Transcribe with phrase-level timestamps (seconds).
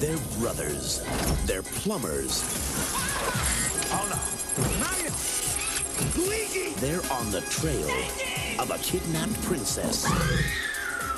[0.00, 1.04] They're brothers.
[1.44, 2.42] They're plumbers.
[3.92, 4.16] Oh no.
[4.80, 5.12] Mario!
[6.16, 6.72] Luigi!
[6.80, 7.86] They're on the trail
[8.58, 10.06] of a kidnapped princess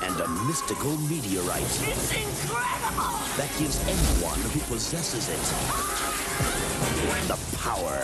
[0.03, 3.23] and a mystical meteorite It's incredible!
[3.37, 5.39] that gives anyone who possesses it
[7.29, 8.03] the power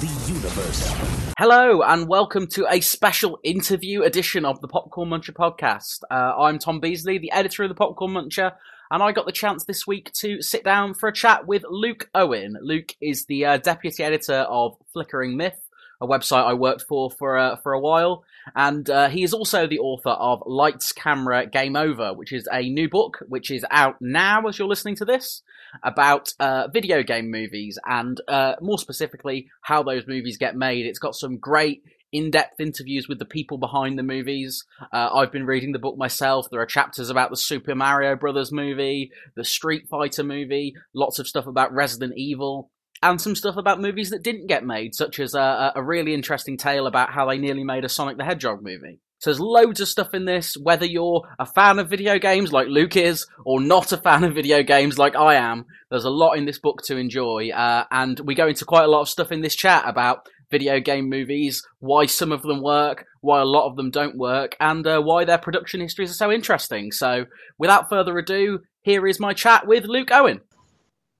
[0.00, 0.94] the universe.
[1.38, 6.02] Hello, and welcome to a special interview edition of the Popcorn Muncher podcast.
[6.08, 8.52] Uh, I'm Tom Beasley, the editor of the Popcorn Muncher,
[8.92, 12.08] and I got the chance this week to sit down for a chat with Luke
[12.14, 12.56] Owen.
[12.62, 15.60] Luke is the uh, deputy editor of Flickering Myth,
[16.00, 18.22] a website I worked for for uh, for a while,
[18.54, 22.68] and uh, he is also the author of Lights, Camera, Game Over, which is a
[22.68, 25.42] new book which is out now as you're listening to this
[25.82, 30.86] about uh, video game movies and uh, more specifically how those movies get made.
[30.86, 34.64] It's got some great in-depth interviews with the people behind the movies.
[34.92, 36.48] Uh, I've been reading the book myself.
[36.50, 41.28] There are chapters about the Super Mario Brothers movie, the Street Fighter movie, lots of
[41.28, 42.70] stuff about Resident Evil.
[43.00, 46.56] And some stuff about movies that didn't get made, such as a, a really interesting
[46.56, 49.00] tale about how they nearly made a Sonic the Hedgehog movie.
[49.18, 52.68] So there's loads of stuff in this, whether you're a fan of video games like
[52.68, 55.66] Luke is, or not a fan of video games like I am.
[55.90, 58.88] There's a lot in this book to enjoy, uh, and we go into quite a
[58.88, 63.06] lot of stuff in this chat about video game movies, why some of them work,
[63.20, 66.32] why a lot of them don't work, and uh, why their production histories are so
[66.32, 66.92] interesting.
[66.92, 67.26] So
[67.58, 70.40] without further ado, here is my chat with Luke Owen.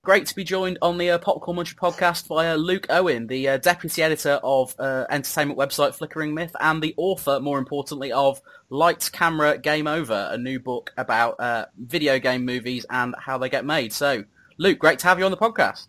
[0.05, 3.49] Great to be joined on the uh, Popcorn Muncher podcast by uh, Luke Owen, the
[3.49, 8.41] uh, deputy editor of uh, entertainment website Flickering Myth, and the author, more importantly, of
[8.71, 13.49] Lights, Camera, Game Over, a new book about uh, video game movies and how they
[13.51, 13.93] get made.
[13.93, 14.25] So,
[14.57, 15.89] Luke, great to have you on the podcast.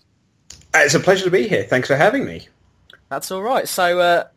[0.74, 1.64] Uh, It's a pleasure to be here.
[1.64, 2.48] Thanks for having me.
[3.10, 3.68] That's all right.
[3.70, 4.28] So, uh,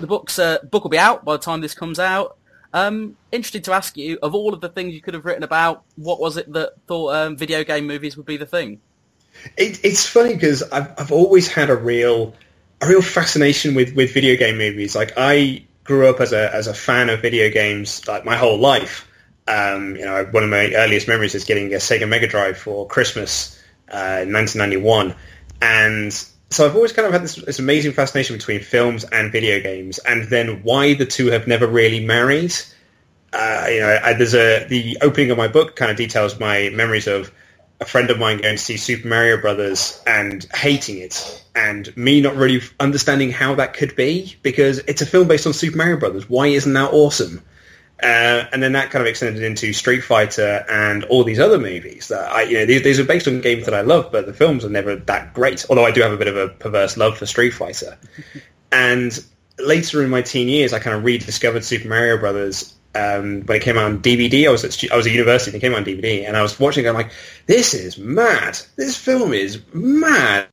[0.00, 2.36] the book's uh, book will be out by the time this comes out.
[2.74, 5.84] Um, interested to ask you, of all of the things you could have written about,
[5.96, 8.80] what was it that thought um, video game movies would be the thing?
[9.56, 12.34] It, it's funny because I've, I've always had a real
[12.80, 14.94] a real fascination with, with video game movies.
[14.94, 18.58] Like I grew up as a as a fan of video games like my whole
[18.58, 19.06] life.
[19.46, 22.86] Um, you know, one of my earliest memories is getting a Sega Mega Drive for
[22.86, 23.58] Christmas
[23.90, 25.14] uh, in 1991,
[25.62, 26.12] and
[26.50, 29.98] so I've always kind of had this, this amazing fascination between films and video games,
[29.98, 32.54] and then why the two have never really married.
[33.32, 36.70] Uh, you know, I, there's a the opening of my book kind of details my
[36.74, 37.32] memories of
[37.80, 42.20] a friend of mine going to see Super Mario Brothers and hating it, and me
[42.20, 45.96] not really understanding how that could be because it's a film based on Super Mario
[45.96, 46.28] Brothers.
[46.28, 47.42] Why isn't that awesome?
[48.00, 52.08] Uh, and then that kind of extended into Street Fighter and all these other movies
[52.08, 54.32] that I, you know, these, these are based on games that I love, but the
[54.32, 55.66] films are never that great.
[55.68, 57.98] Although I do have a bit of a perverse love for Street Fighter.
[58.72, 59.24] and
[59.58, 63.62] later in my teen years, I kind of rediscovered Super Mario Brothers um, when it
[63.62, 64.48] came out on DVD.
[64.48, 66.42] I was at I was at university and it came out on DVD, and I
[66.42, 66.88] was watching it.
[66.88, 67.12] I'm like,
[67.46, 68.58] this is mad.
[68.76, 70.48] This film is mad.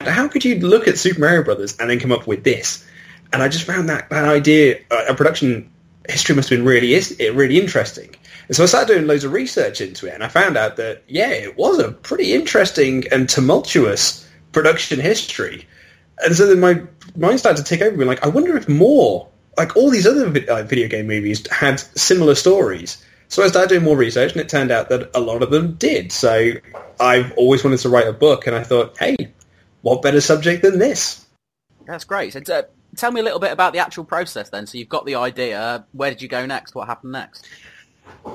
[0.00, 2.86] How could you look at Super Mario Brothers and then come up with this?
[3.32, 5.70] And I just found that that idea, uh, a production
[6.08, 8.14] history must have been really is really interesting.
[8.48, 11.04] And so I started doing loads of research into it, and I found out that
[11.06, 15.66] yeah, it was a pretty interesting and tumultuous production history.
[16.22, 16.82] And so then my
[17.16, 19.28] mind started to take over, being like, I wonder if more
[19.60, 23.04] like all these other uh, video game movies had similar stories.
[23.28, 25.74] So I started doing more research, and it turned out that a lot of them
[25.74, 26.12] did.
[26.12, 26.52] So
[26.98, 29.32] I've always wanted to write a book, and I thought, hey,
[29.82, 31.26] what better subject than this?
[31.86, 32.32] That's great.
[32.32, 32.62] So, uh,
[32.96, 34.66] tell me a little bit about the actual process then.
[34.66, 35.84] So you've got the idea.
[35.92, 36.74] Where did you go next?
[36.74, 37.46] What happened next?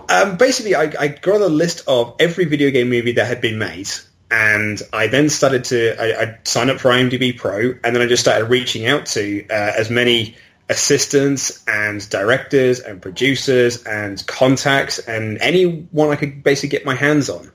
[0.07, 3.57] Um, basically, I, I got a list of every video game movie that had been
[3.57, 3.89] made,
[4.29, 8.05] and I then started to I, I signed up for IMDb Pro, and then I
[8.05, 10.35] just started reaching out to uh, as many
[10.69, 17.29] assistants and directors and producers and contacts and anyone I could basically get my hands
[17.29, 17.51] on.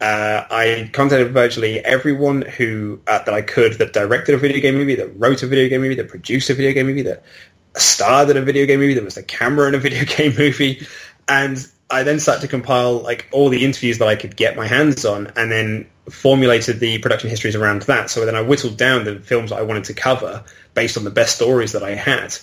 [0.00, 4.74] Uh, I contacted virtually everyone who uh, that I could that directed a video game
[4.74, 7.22] movie, that wrote a video game movie, that produced a video game movie, that
[7.76, 10.86] starred in a video game movie, that was the camera in a video game movie,
[11.28, 14.66] and I then started to compile like all the interviews that I could get my
[14.66, 18.10] hands on, and then formulated the production histories around that.
[18.10, 20.44] So then I whittled down the films that I wanted to cover
[20.74, 22.36] based on the best stories that I had,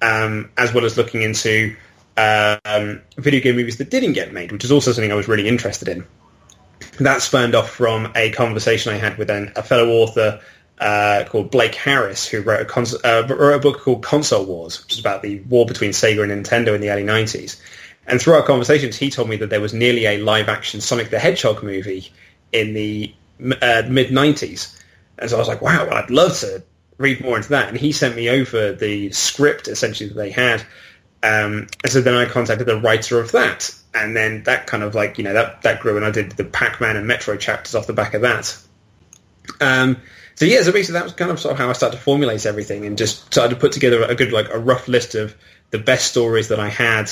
[0.00, 1.76] um, as well as looking into
[2.16, 5.48] um, video game movies that didn't get made, which is also something I was really
[5.48, 6.06] interested in.
[7.00, 10.40] That spurned off from a conversation I had with an, a fellow author
[10.78, 14.82] uh, called Blake Harris, who wrote a, cons- uh, wrote a book called Console Wars,
[14.82, 17.60] which is about the war between Sega and Nintendo in the early 90s.
[18.06, 21.18] And through our conversations, he told me that there was nearly a live-action Sonic the
[21.18, 22.10] Hedgehog movie
[22.52, 24.80] in the uh, mid-90s.
[25.18, 26.62] And so I was like, wow, I'd love to
[26.98, 27.68] read more into that.
[27.68, 30.60] And he sent me over the script, essentially, that they had.
[31.22, 33.72] Um, and so then I contacted the writer of that.
[33.94, 36.44] and then that kind of like you know that that grew, and I did the
[36.44, 38.56] Pac-Man and Metroid chapters off the back of that.
[39.60, 39.98] Um,
[40.34, 42.46] so yeah, so basically that was kind of sort of how I started to formulate
[42.46, 45.34] everything, and just started to put together a good like a rough list of
[45.70, 47.10] the best stories that I had,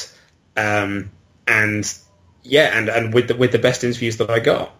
[0.57, 1.11] um,
[1.47, 1.99] and
[2.43, 4.75] yeah, and and with the with the best interviews that I got.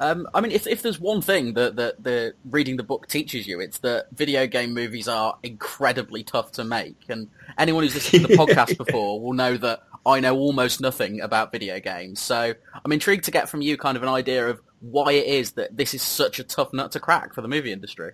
[0.00, 3.46] Um, I mean, if if there's one thing that, that the reading the book teaches
[3.46, 6.96] you, it's that video game movies are incredibly tough to make.
[7.08, 11.20] And anyone who's listened to the podcast before will know that I know almost nothing
[11.20, 12.20] about video games.
[12.20, 12.54] So
[12.84, 15.76] I'm intrigued to get from you kind of an idea of why it is that
[15.76, 18.12] this is such a tough nut to crack for the movie industry.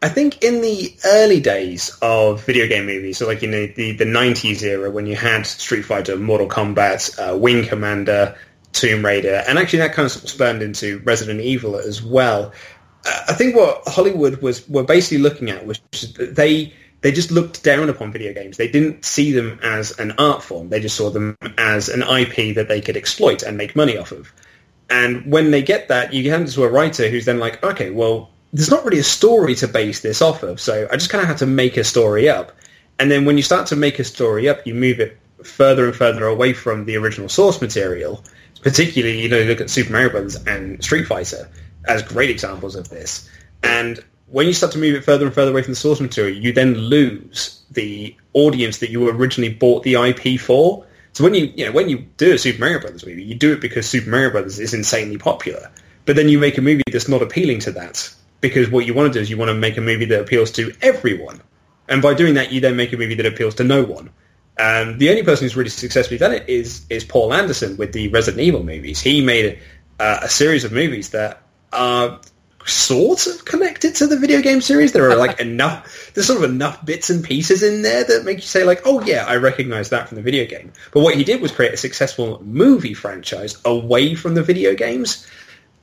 [0.00, 3.92] I think in the early days of video game movies, so like in the, the,
[3.92, 8.36] the 90s era when you had Street Fighter, Mortal Kombat, uh, Wing Commander,
[8.72, 12.52] Tomb Raider, and actually that kind of spurned into Resident Evil as well.
[13.04, 15.80] Uh, I think what Hollywood was were basically looking at was
[16.16, 18.56] they they just looked down upon video games.
[18.56, 20.68] They didn't see them as an art form.
[20.68, 24.12] They just saw them as an IP that they could exploit and make money off
[24.12, 24.32] of.
[24.90, 27.90] And when they get that, you hand it to a writer who's then like, okay,
[27.90, 31.22] well, there's not really a story to base this off of, so I just kind
[31.22, 32.52] of had to make a story up.
[32.98, 35.94] And then when you start to make a story up, you move it further and
[35.94, 38.24] further away from the original source material.
[38.62, 41.48] Particularly, you know, look at Super Mario Brothers and Street Fighter
[41.86, 43.30] as great examples of this.
[43.62, 46.36] And when you start to move it further and further away from the source material,
[46.36, 50.84] you then lose the audience that you originally bought the IP for.
[51.12, 53.52] So when you, you know, when you do a Super Mario Brothers movie, you do
[53.52, 55.70] it because Super Mario Brothers is insanely popular.
[56.04, 59.12] But then you make a movie that's not appealing to that because what you want
[59.12, 61.40] to do is you want to make a movie that appeals to everyone.
[61.88, 64.10] And by doing that, you then make a movie that appeals to no one.
[64.58, 68.08] Um, the only person who's really successfully done it is is Paul Anderson with the
[68.08, 69.00] Resident Evil movies.
[69.00, 69.60] He made
[70.00, 71.42] a, a series of movies that
[71.72, 72.20] are
[72.64, 74.92] sort of connected to the video game series.
[74.92, 78.38] There are like enough, there's sort of enough bits and pieces in there that make
[78.38, 80.72] you say like, oh yeah, I recognize that from the video game.
[80.92, 85.26] But what he did was create a successful movie franchise away from the video games.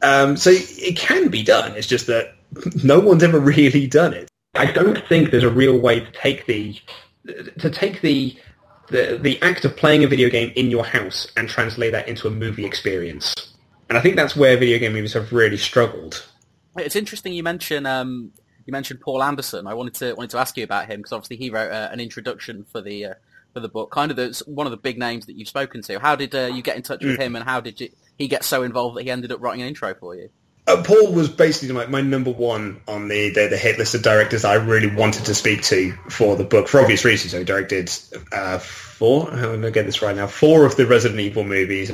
[0.01, 1.75] Um, so it can be done.
[1.75, 2.34] It's just that
[2.83, 4.29] no one's ever really done it.
[4.55, 6.79] I don't think there's a real way to take the
[7.59, 8.37] to take the
[8.89, 12.27] the the act of playing a video game in your house and translate that into
[12.27, 13.33] a movie experience.
[13.89, 16.25] And I think that's where video game movies have really struggled.
[16.77, 18.31] It's interesting you mention um,
[18.65, 19.67] you mentioned Paul Anderson.
[19.67, 21.99] I wanted to wanted to ask you about him because obviously he wrote uh, an
[21.99, 23.13] introduction for the uh,
[23.53, 23.91] for the book.
[23.91, 25.99] Kind of the, one of the big names that you've spoken to.
[25.99, 27.21] How did uh, you get in touch with mm.
[27.21, 29.67] him, and how did you, he get so involved that he ended up writing an
[29.67, 30.29] intro for you?
[30.67, 34.01] Uh, Paul was basically my, my number one on the, the, the hit list of
[34.01, 37.33] directors I really wanted to speak to for the book for obvious reasons.
[37.33, 37.91] So he directed
[38.31, 39.29] uh, four.
[39.29, 40.25] I'm going to get this right now.
[40.27, 41.91] Four of the Resident Evil movies,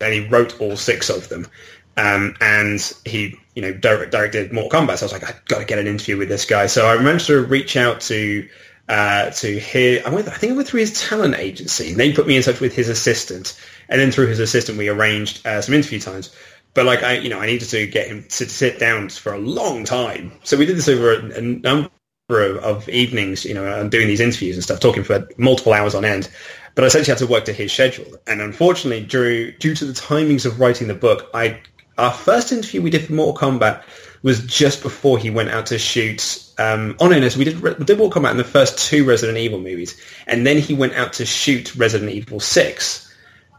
[0.00, 1.48] and he wrote all six of them.
[1.96, 4.98] Um, and he, you know, direct, directed Mortal Kombat.
[4.98, 6.66] So I was like, I've got to get an interview with this guy.
[6.66, 8.48] So I managed to reach out to
[8.88, 10.02] uh, to hear.
[10.06, 10.28] I went.
[10.28, 12.74] I think I went through his talent agency, and they put me in touch with
[12.74, 13.58] his assistant.
[13.88, 16.34] And then through his assistant, we arranged uh, some interview times.
[16.76, 19.38] But like I, you know, I needed to get him to sit down for a
[19.38, 20.30] long time.
[20.44, 21.90] So we did this over a, a number
[22.28, 25.94] of, of, evenings, you know, and doing these interviews and stuff, talking for multiple hours
[25.94, 26.28] on end.
[26.74, 28.18] But I essentially had to work to his schedule.
[28.26, 31.60] And unfortunately, due, due to the timings of writing the book, I
[31.96, 33.82] our first interview we did for Mortal Kombat
[34.22, 36.44] was just before he went out to shoot.
[36.58, 37.08] Um, so
[37.38, 40.58] we did we did Mortal Kombat in the first two Resident Evil movies, and then
[40.58, 43.05] he went out to shoot Resident Evil Six.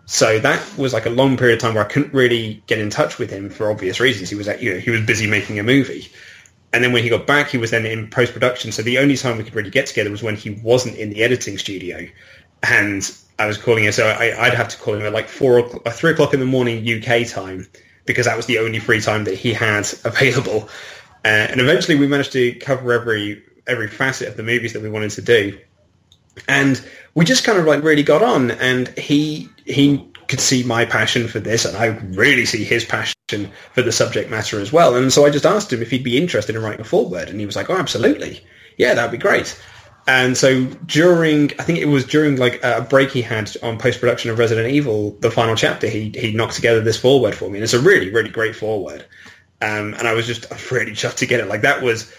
[0.07, 2.89] So that was like a long period of time where I couldn't really get in
[2.89, 4.29] touch with him for obvious reasons.
[4.29, 6.09] He was at, you know, he was busy making a movie.
[6.71, 8.71] And then when he got back, he was then in post-production.
[8.71, 11.23] So the only time we could really get together was when he wasn't in the
[11.23, 12.07] editing studio.
[12.63, 15.59] And I was calling him, so I, would have to call him at like four
[15.59, 17.67] or uh, three o'clock in the morning UK time
[18.05, 20.69] because that was the only free time that he had available.
[21.25, 24.89] Uh, and eventually we managed to cover every every facet of the movies that we
[24.89, 25.59] wanted to do.
[26.47, 26.81] And
[27.13, 31.27] we just kind of like really got on and he he could see my passion
[31.27, 34.95] for this and I really see his passion for the subject matter as well.
[34.95, 37.39] And so I just asked him if he'd be interested in writing a foreword and
[37.39, 38.43] he was like, oh, absolutely.
[38.77, 39.59] Yeah, that'd be great.
[40.07, 44.31] And so during, I think it was during like a break he had on post-production
[44.31, 47.57] of Resident Evil, the final chapter, he, he knocked together this foreword for me.
[47.57, 49.05] And it's a really, really great foreword.
[49.61, 51.47] Um, and I was just really chuffed to get it.
[51.47, 52.13] Like that was,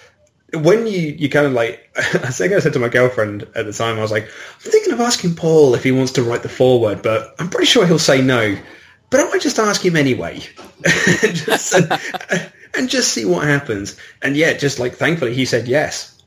[0.55, 3.73] when you, you kind of like, I think I said to my girlfriend at the
[3.73, 6.49] time, I was like, I'm thinking of asking Paul if he wants to write the
[6.49, 8.57] foreword, but I'm pretty sure he'll say no.
[9.11, 10.40] But I might just ask him anyway,
[10.85, 12.00] just, and,
[12.76, 13.99] and, just see what happens.
[14.21, 16.23] And yeah, just like thankfully he said yes.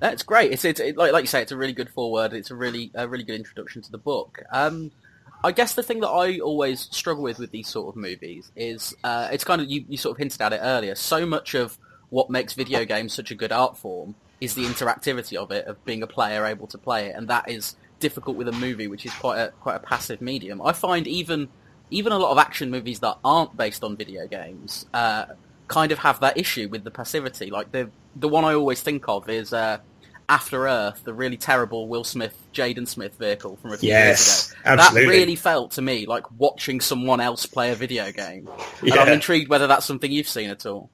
[0.00, 0.52] That's great.
[0.52, 2.32] It's, it's it, like like you say, it's a really good foreword.
[2.32, 4.42] It's a really a really good introduction to the book.
[4.50, 4.90] Um,
[5.44, 8.96] I guess the thing that I always struggle with with these sort of movies is
[9.04, 10.96] uh, it's kind of you, you sort of hinted at it earlier.
[10.96, 11.78] So much of
[12.10, 15.84] what makes video games such a good art form is the interactivity of it, of
[15.84, 19.04] being a player able to play it, and that is difficult with a movie, which
[19.06, 20.62] is quite a quite a passive medium.
[20.62, 21.48] I find even
[21.90, 25.26] even a lot of action movies that aren't based on video games uh,
[25.68, 27.50] kind of have that issue with the passivity.
[27.50, 29.78] Like the the one I always think of is uh,
[30.28, 34.20] After Earth, the really terrible Will Smith Jaden Smith vehicle from a few Yes, years
[34.20, 34.42] ago.
[34.64, 35.06] absolutely.
[35.06, 38.50] That really felt to me like watching someone else play a video game.
[38.90, 39.02] And Yeah.
[39.02, 40.90] I'm intrigued whether that's something you've seen at all.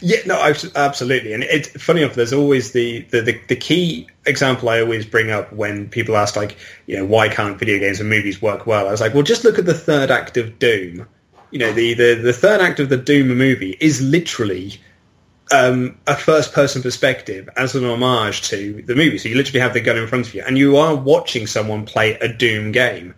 [0.00, 1.32] Yeah, no, absolutely.
[1.32, 2.14] And it's funny enough.
[2.14, 6.36] There's always the, the, the, the key example I always bring up when people ask,
[6.36, 8.88] like, you know, why can't video games and movies work well?
[8.88, 11.06] I was like, well, just look at the third act of Doom.
[11.50, 14.80] You know, the, the, the third act of the Doom movie is literally
[15.52, 19.18] um, a first-person perspective as an homage to the movie.
[19.18, 21.86] So you literally have the gun in front of you, and you are watching someone
[21.86, 23.14] play a Doom game.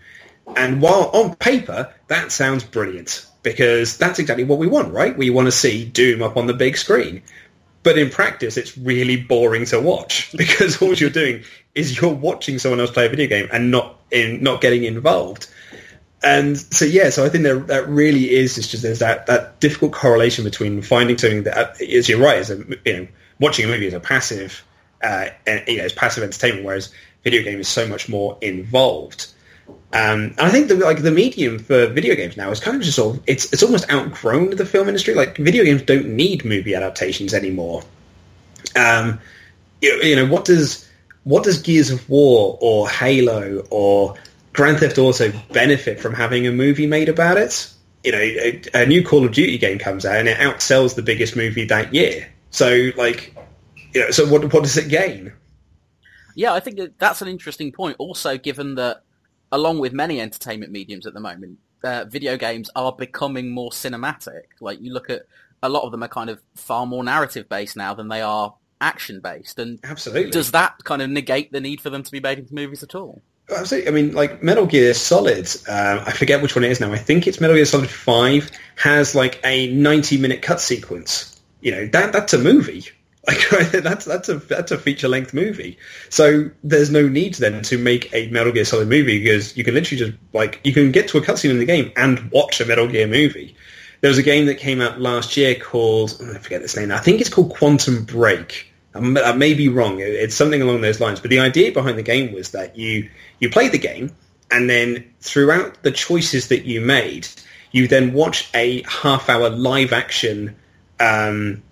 [0.56, 5.16] And while on paper that sounds brilliant because that's exactly what we want, right?
[5.16, 7.23] We want to see Doom up on the big screen.
[7.82, 11.44] But in practice, it's really boring to watch because all you're doing
[11.75, 15.49] is you're watching someone else play a video game and not in not getting involved.
[16.23, 19.92] And so yeah, so I think there, that really is just there's that, that difficult
[19.92, 23.87] correlation between finding something that, as you're right, as a you know watching a movie
[23.87, 24.62] is a passive,
[25.02, 26.92] uh, and, you know, it's passive entertainment, whereas
[27.25, 29.32] video game is so much more involved.
[29.92, 32.82] Um, and I think the like the medium for video games now is kind of
[32.82, 35.14] just sort of it's it's almost outgrown the film industry.
[35.14, 37.82] Like video games don't need movie adaptations anymore.
[38.76, 39.20] Um,
[39.80, 40.88] you, you know what does
[41.24, 44.14] what does Gears of War or Halo or
[44.52, 47.72] Grand Theft Auto benefit from having a movie made about it?
[48.04, 51.02] You know, a, a new Call of Duty game comes out and it outsells the
[51.02, 52.28] biggest movie that year.
[52.50, 53.34] So like,
[53.92, 55.32] you know, so what what does it gain?
[56.34, 57.96] Yeah, I think that's an interesting point.
[57.98, 59.02] Also, given that,
[59.52, 64.42] along with many entertainment mediums at the moment, uh, video games are becoming more cinematic.
[64.61, 65.23] Like you look at
[65.62, 68.54] a lot of them are kind of far more narrative based now than they are
[68.80, 69.59] action based.
[69.59, 70.30] And Absolutely.
[70.30, 72.95] does that kind of negate the need for them to be made into movies at
[72.95, 73.23] all?
[73.54, 73.88] Absolutely.
[73.88, 76.92] I mean, like Metal Gear Solid, um, I forget which one it is now.
[76.92, 81.40] I think it's Metal Gear Solid Five has like a ninety-minute cut sequence.
[81.61, 82.85] You know, that that's a movie.
[83.26, 85.78] Like that's that's a that's a feature-length movie.
[86.08, 89.74] So there's no need then to make a Metal Gear Solid movie because you can
[89.74, 92.66] literally just like you can get to a cutscene in the game and watch a
[92.66, 93.56] Metal Gear movie.
[94.00, 96.90] There was a game that came out last year called I forget this name.
[96.90, 98.72] I think it's called Quantum Break.
[98.94, 100.00] I'm- may be wrong.
[100.00, 101.20] It's something along those lines.
[101.20, 103.08] But the idea behind the game was that you
[103.38, 104.12] you play the game,
[104.50, 107.28] and then throughout the choices that you made,
[107.72, 110.56] you then watch a half-hour live-action
[110.98, 111.62] um,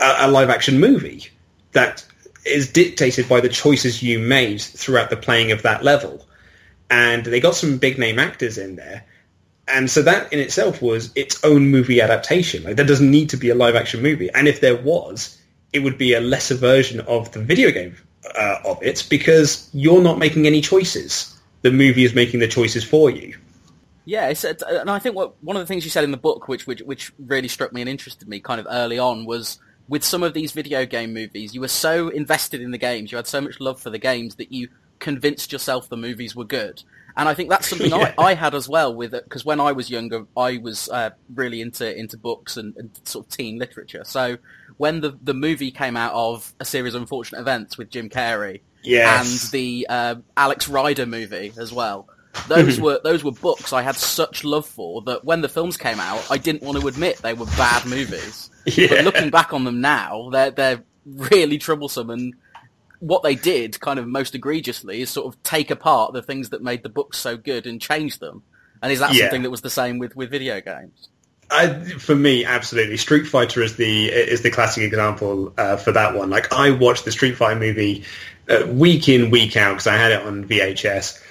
[0.00, 1.28] a, a live-action movie
[1.72, 2.04] that
[2.44, 6.26] is dictated by the choices you made throughout the playing of that level.
[6.90, 9.04] And they got some big-name actors in there.
[9.68, 12.62] And so that in itself was its own movie adaptation.
[12.62, 14.30] Like there doesn't need to be a live action movie.
[14.32, 15.36] And if there was,
[15.72, 17.96] it would be a lesser version of the video game
[18.38, 21.36] uh, of it because you're not making any choices.
[21.62, 23.36] The movie is making the choices for you.
[24.04, 26.46] Yeah, it's- and I think what one of the things you said in the book,
[26.46, 30.02] which which which really struck me and interested me, kind of early on, was with
[30.04, 33.26] some of these video game movies, you were so invested in the games, you had
[33.26, 36.82] so much love for the games that you convinced yourself the movies were good.
[37.18, 38.14] And I think that's something Yeah.
[38.18, 41.10] I, I had as well with it because when I was younger, I was uh,
[41.34, 44.02] really into into books and, and sort of teen literature.
[44.04, 44.36] So
[44.76, 48.60] when the the movie came out of a series of unfortunate events with Jim Carrey,
[48.82, 49.44] Yes.
[49.44, 52.08] and the uh, Alex Rider movie as well.
[52.48, 56.00] Those were those were books I had such love for that when the films came
[56.00, 58.50] out, I didn't want to admit they were bad movies.
[58.66, 58.88] Yeah.
[58.88, 62.34] But looking back on them now, they're they're really troublesome and
[62.98, 66.62] what they did kind of most egregiously is sort of take apart the things that
[66.62, 68.42] made the books so good and change them.
[68.82, 69.24] And is that Yeah.
[69.24, 71.08] something that was the same with, with video games?
[71.50, 72.96] I, for me, absolutely.
[72.96, 76.28] Street Fighter is the is the classic example uh, for that one.
[76.30, 78.02] Like I watched the Street Fighter movie
[78.48, 81.22] uh, week in week out because I had it on VHS,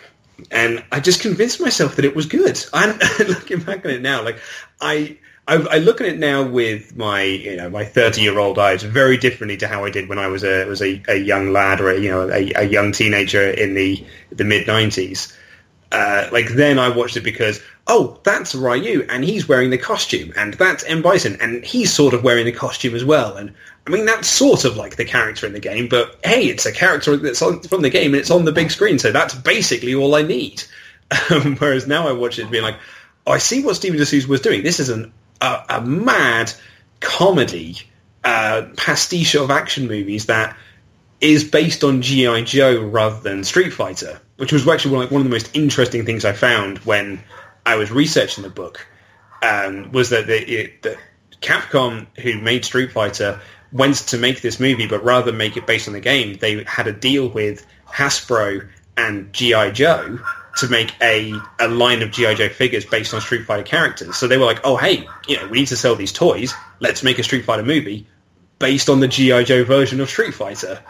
[0.52, 2.64] and I just convinced myself that it was good.
[2.74, 4.40] I'm looking back on it now, like
[4.82, 5.18] I.
[5.48, 9.58] I, I look at it now with my, you know, my thirty-year-old eyes very differently
[9.58, 12.00] to how I did when I was a was a, a young lad or a,
[12.00, 15.36] you know a, a young teenager in the the mid '90s
[15.92, 20.34] uh, like then I watched it because oh that's Ryu and he's wearing the costume
[20.36, 21.02] and that's M.
[21.02, 23.54] Bison and he's sort of wearing the costume as well and
[23.86, 26.72] I mean that's sort of like the character in the game but hey it's a
[26.72, 29.96] character that's on, from the game and it's on the big screen so that's basically
[29.96, 30.64] all I need.
[31.30, 32.78] Um, whereas now I watch it being like
[33.28, 34.64] oh I see what Steven de Souza was doing.
[34.64, 36.52] This is an a, a mad
[37.00, 37.78] comedy
[38.24, 40.58] uh, pastiche of action movies that
[41.22, 45.26] is based on GI Joe rather than Street Fighter, which was actually like one of
[45.26, 47.24] the most interesting things I found when
[47.66, 48.86] I was researching the book.
[49.42, 50.98] Um, was that the, it, that
[51.42, 53.42] Capcom, who made Street Fighter,
[53.72, 56.64] went to make this movie, but rather than make it based on the game, they
[56.64, 58.68] had a deal with Hasbro
[58.98, 60.20] and GI Joe
[60.58, 64.16] to make a, a line of GI Joe figures based on Street Fighter characters.
[64.16, 66.54] So they were like, oh hey, you know, we need to sell these toys.
[66.80, 68.08] Let's make a Street Fighter movie
[68.60, 70.82] based on the GI Joe version of Street Fighter.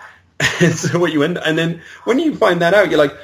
[0.62, 3.16] And so what you end, and then when you find that out, you're like,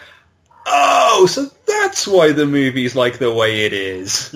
[0.66, 1.46] oh, so
[1.92, 4.34] that's why the movie's like the way it is.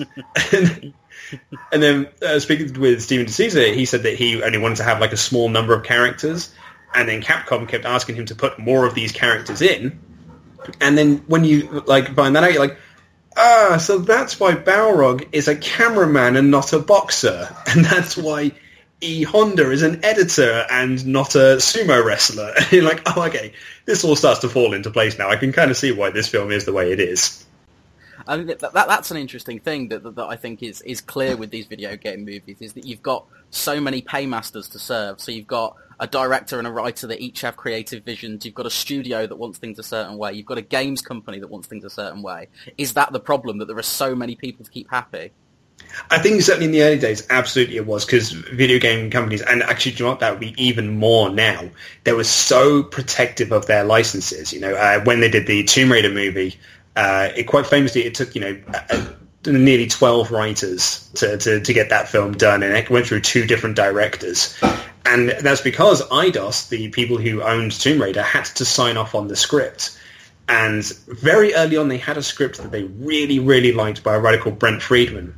[0.52, 0.92] and,
[1.72, 4.82] and then uh, speaking with Steven de Souza, he said that he only wanted to
[4.82, 6.54] have like a small number of characters,
[6.94, 9.98] and then Capcom kept asking him to put more of these characters in.
[10.82, 12.76] And then when you like find that out, you're like,
[13.34, 18.52] ah, so that's why Balrog is a cameraman and not a boxer, and that's why
[19.00, 22.52] E Honda is an editor and not a sumo wrestler.
[22.56, 23.52] And you're like, oh, okay,
[23.84, 25.28] this all starts to fall into place now.
[25.28, 27.45] I can kind of see why this film is the way it is.
[28.28, 31.00] I mean, that, that, that's an interesting thing that, that, that I think is, is
[31.00, 35.20] clear with these video game movies is that you've got so many paymasters to serve.
[35.20, 38.44] So you've got a director and a writer that each have creative visions.
[38.44, 40.32] You've got a studio that wants things a certain way.
[40.32, 42.48] You've got a games company that wants things a certain way.
[42.76, 45.32] Is that the problem that there are so many people to keep happy?
[46.10, 49.62] I think certainly in the early days, absolutely it was because video game companies, and
[49.62, 51.68] actually, do you know what, that would be even more now.
[52.04, 54.52] They were so protective of their licenses.
[54.52, 56.58] You know, uh, when they did the Tomb Raider movie,
[56.96, 61.90] uh, it quite famously it took you know nearly twelve writers to, to to get
[61.90, 64.58] that film done, and it went through two different directors.
[65.04, 69.28] And that's because Eidos, the people who owned Tomb Raider, had to sign off on
[69.28, 69.96] the script.
[70.48, 74.18] And very early on, they had a script that they really, really liked by a
[74.18, 75.34] writer called Brent Friedman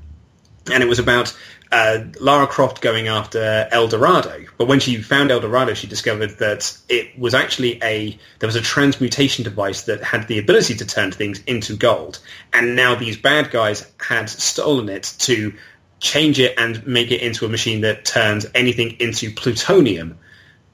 [0.70, 1.36] and it was about
[1.70, 4.44] uh, Lara Croft going after El Dorado.
[4.56, 8.56] But when she found El Dorado, she discovered that it was actually a there was
[8.56, 12.18] a transmutation device that had the ability to turn things into gold.
[12.52, 15.54] And now these bad guys had stolen it to
[16.00, 20.18] change it and make it into a machine that turns anything into plutonium.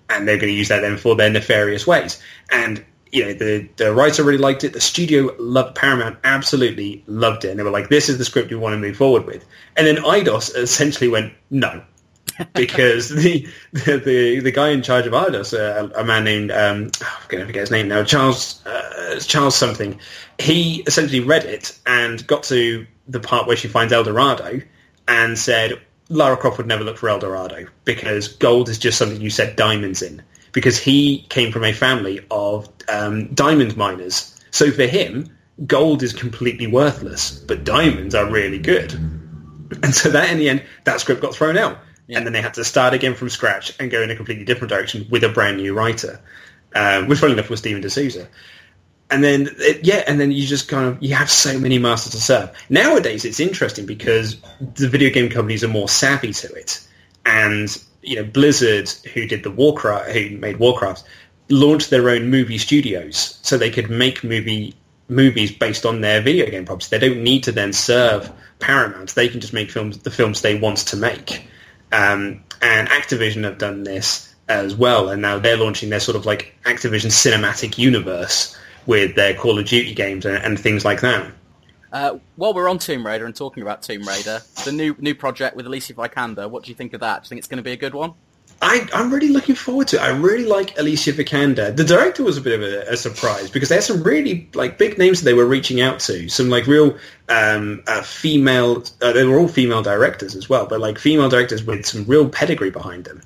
[0.09, 2.23] And they're going to use that then for their nefarious ways.
[2.51, 2.85] And
[3.15, 4.73] you know, the, the writer really liked it.
[4.73, 7.51] The studio loved Paramount, absolutely loved it.
[7.51, 9.47] And they were like, this is the script we want to move forward with.
[9.77, 11.85] And then Eidos essentially went, no.
[12.55, 16.91] because the, the, the the guy in charge of Eidos, uh, a man named um,
[17.01, 20.01] oh, I'm going to forget his name now, Charles uh, Charles something,
[20.41, 24.63] he essentially read it and got to the part where she finds El Dorado
[25.07, 29.21] and said Lara Croft would never look for El Dorado because gold is just something
[29.21, 30.21] you set diamonds in
[30.55, 34.35] because he came from a family of um, diamond miners.
[34.53, 35.37] So for him,
[35.67, 38.93] gold is completely worthless, but diamonds are really good.
[38.95, 41.79] And so that in the end, that script got thrown out.
[42.07, 42.19] Yeah.
[42.19, 44.71] And then they had to start again from scratch and go in a completely different
[44.71, 46.21] direction with a brand new writer,
[46.75, 48.29] um, which funny enough was Steven de Souza.
[49.11, 52.13] And then, it, yeah, and then you just kind of, you have so many masters
[52.13, 52.51] to serve.
[52.69, 56.87] Nowadays, it's interesting because the video game companies are more savvy to it.
[57.27, 57.69] And
[58.05, 61.05] you know, Blizzard, who did the Warcraft, who made Warcraft,
[61.49, 64.75] launched their own movie studios so they could make movie
[65.09, 66.89] movies based on their video game properties.
[66.89, 69.15] They don't need to then serve Paramount.
[69.15, 71.47] They can just make films, the films they want to make.
[71.93, 76.27] Um, and Activision have done this as well, and now they're launching their sort of
[76.27, 81.31] like Activision cinematic universe with their Call of Duty games and, and things like that.
[81.95, 85.55] Uh, while we're on Tomb Raider and talking about Tomb Raider, the new new project
[85.55, 87.23] with Alicia Vikander, what do you think of that?
[87.23, 88.15] Do you think it's going to be a good one?
[88.61, 90.03] I, am really looking forward to it.
[90.03, 91.77] I really like Alicia Vikander.
[91.77, 94.77] The director was a bit of a, a, surprise because they had some really like
[94.77, 96.29] big names that they were reaching out to.
[96.29, 96.97] Some like real
[97.29, 98.83] um, uh, female.
[99.01, 102.29] Uh, they were all female directors as well, but like female directors with some real
[102.29, 103.23] pedigree behind them.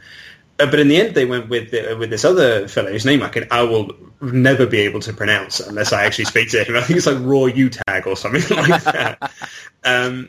[0.58, 3.28] But in the end, they went with the, with this other fellow whose name I
[3.28, 6.76] can I will never be able to pronounce unless I actually speak to him.
[6.76, 9.32] I think it's like Raw Utag or something like that.
[9.84, 10.28] Um,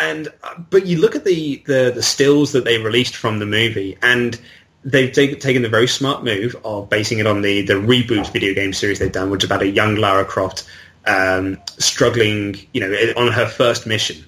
[0.00, 0.28] and
[0.70, 4.40] but you look at the, the the stills that they released from the movie, and
[4.84, 8.54] they've take, taken the very smart move of basing it on the the reboot video
[8.54, 10.68] game series they've done, which is about a young Lara Croft
[11.04, 14.24] um, struggling, you know, on her first mission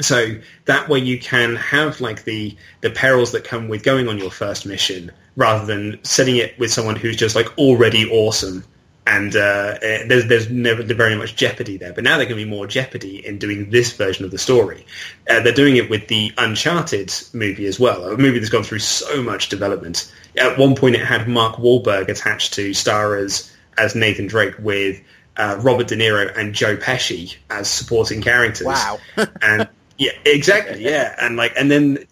[0.00, 4.18] so that way you can have like the the perils that come with going on
[4.18, 8.64] your first mission rather than setting it with someone who's just like already awesome
[9.06, 11.92] and uh, eh, there's there's never very much jeopardy there.
[11.92, 14.84] But now there can be more jeopardy in doing this version of the story.
[15.30, 18.80] Uh, they're doing it with the Uncharted movie as well, a movie that's gone through
[18.80, 20.12] so much development.
[20.36, 25.00] At one point, it had Mark Wahlberg attached to star as as Nathan Drake with
[25.36, 28.66] uh, Robert De Niro and Joe Pesci as supporting characters.
[28.66, 28.98] Wow!
[29.40, 30.82] and yeah, exactly.
[30.82, 32.06] Yeah, and like, and then,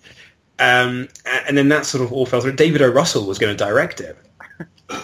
[0.58, 1.08] um,
[1.46, 2.52] and then that sort of all fell through.
[2.56, 2.88] David O.
[2.88, 4.16] Russell was going to direct it,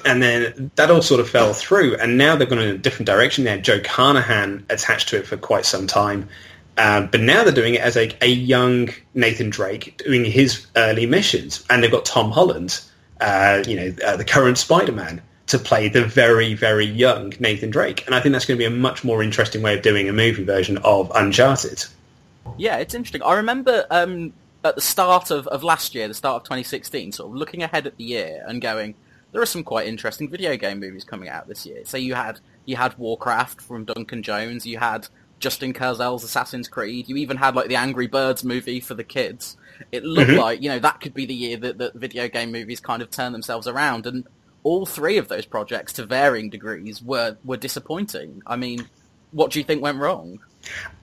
[0.05, 1.97] and then that all sort of fell through.
[1.97, 3.45] And now they're going in a different direction.
[3.45, 6.29] They had Joe Carnahan attached to it for quite some time,
[6.77, 11.07] uh, but now they're doing it as a, a young Nathan Drake doing his early
[11.07, 12.81] missions, and they've got Tom Holland,
[13.21, 18.07] uh, you know, uh, the current Spider-Man, to play the very, very young Nathan Drake.
[18.07, 20.13] And I think that's going to be a much more interesting way of doing a
[20.13, 21.85] movie version of Uncharted.
[22.59, 23.23] Yeah, it's interesting.
[23.23, 24.33] I remember um,
[24.65, 27.87] at the start of, of last year, the start of 2016, sort of looking ahead
[27.87, 28.95] at the year and going,
[29.33, 31.83] there are some quite interesting video game movies coming out this year.
[31.85, 35.09] So you had you had Warcraft from Duncan Jones, you had
[35.39, 39.57] Justin Kurzel's Assassin's Creed, you even had like the Angry Birds movie for the kids.
[39.93, 40.41] It looked mm-hmm.
[40.41, 43.11] like you know that could be the year that, that video game movies kind of
[43.11, 44.27] turn themselves around, and
[44.63, 48.43] all three of those projects, to varying degrees, were were disappointing.
[48.47, 48.87] I mean,
[49.31, 50.41] what do you think went wrong?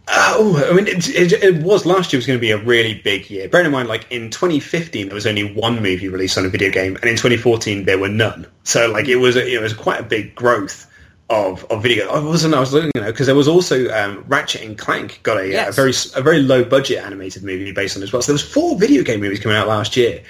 [0.09, 2.93] Oh, I mean, it, it, it, was last year was going to be a really
[2.93, 3.49] big year.
[3.49, 6.71] Bear in mind, like in 2015, there was only one movie released on a video
[6.71, 8.47] game, and in 2014, there were none.
[8.63, 10.89] So, like, it was a, it was quite a big growth
[11.29, 12.07] of of video.
[12.09, 12.53] I wasn't.
[12.53, 15.47] I was looking, you know, because there was also um, Ratchet and Clank got a,
[15.47, 15.69] yes.
[15.69, 18.21] a very a very low budget animated movie based on it as well.
[18.21, 20.23] So there was four video game movies coming out last year,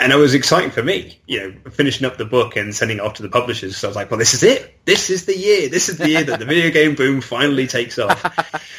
[0.00, 3.00] and it was exciting for me, you know, finishing up the book and sending it
[3.00, 3.76] off to the publishers.
[3.76, 4.84] So I was like, well, this is it.
[4.84, 5.68] This is the year.
[5.68, 8.24] This is the year that the video game boom finally takes off.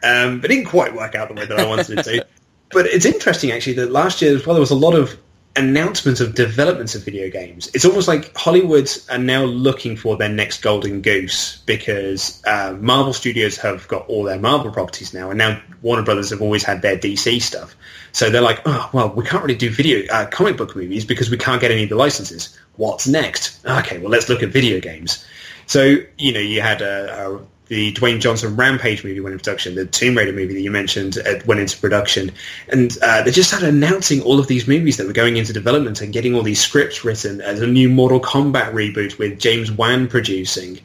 [0.00, 2.26] Um, but it didn't quite work out the way that I wanted it to.
[2.70, 5.18] But it's interesting, actually, that last year as well, there was a lot of
[5.58, 7.68] announcements of developments of video games.
[7.74, 13.12] It's almost like Hollywood are now looking for their next golden goose because uh, Marvel
[13.12, 16.82] Studios have got all their Marvel properties now, and now Warner Brothers have always had
[16.82, 17.76] their DC stuff.
[18.12, 21.30] So they're like, oh, well, we can't really do video uh, comic book movies because
[21.30, 22.58] we can't get any of the licenses.
[22.76, 23.64] What's next?
[23.66, 25.24] Okay, well, let's look at video games.
[25.66, 29.74] So, you know, you had a, a the Dwayne Johnson Rampage movie went into production,
[29.74, 32.32] the Tomb Raider movie that you mentioned uh, went into production,
[32.68, 36.00] and uh, they just started announcing all of these movies that were going into development
[36.00, 40.08] and getting all these scripts written as a new Mortal Kombat reboot with James Wan
[40.08, 40.80] producing,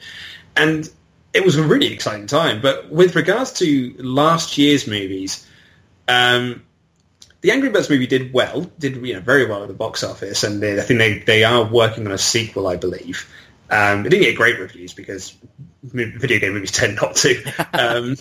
[0.55, 0.89] and
[1.33, 2.61] it was a really exciting time.
[2.61, 5.47] But with regards to last year's movies,
[6.07, 6.63] um,
[7.41, 10.43] the Angry Birds movie did well, did you know very well at the box office,
[10.43, 13.29] and they, I think they they are working on a sequel, I believe.
[13.69, 15.35] Um, it didn't get great reviews because
[15.83, 17.43] video game movies tend not to.
[17.73, 18.17] Um,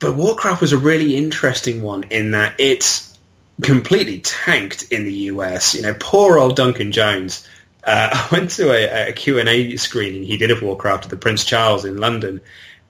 [0.00, 3.16] but Warcraft was a really interesting one in that it's
[3.62, 5.74] completely tanked in the US.
[5.74, 7.48] You know, poor old Duncan Jones.
[7.84, 11.44] Uh, I went to a, a Q&A screening he did of Warcraft at the Prince
[11.44, 12.40] Charles in London.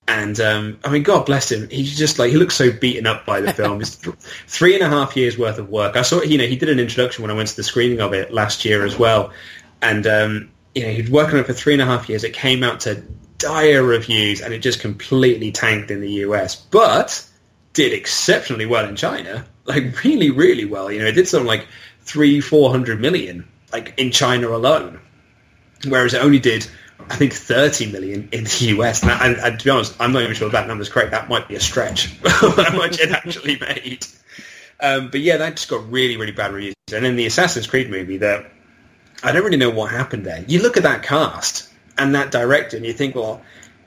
[0.07, 1.69] And um, I mean, God bless him.
[1.71, 3.81] He's just like he looks so beaten up by the film.
[3.81, 4.17] It's th-
[4.47, 5.97] three and a half years worth of work.
[5.97, 8.13] I saw, you know, he did an introduction when I went to the screening of
[8.13, 9.33] it last year as well,
[9.81, 12.23] and um, you know, he'd worked on it for three and a half years.
[12.23, 13.03] It came out to
[13.45, 17.25] dire reviews and it just completely tanked in the US, but
[17.75, 19.47] did exceptionally well in China.
[19.67, 20.91] Like really, really well.
[20.91, 21.67] You know, it did something like
[22.01, 25.01] three, four hundred million, like in China alone.
[25.87, 26.67] Whereas it only did,
[27.11, 29.03] I think, thirty million in the US.
[29.03, 31.11] And, and, and to be honest, I'm not even sure that number's correct.
[31.11, 32.17] That might be a stretch.
[32.27, 34.07] how much it actually made.
[34.81, 36.75] Um, but yeah, that just got really, really bad reviews.
[36.93, 38.51] And then the Assassin's Creed movie, that
[39.23, 40.45] I don't really know what happened there.
[40.47, 43.43] You look at that cast and that director, and you think, well,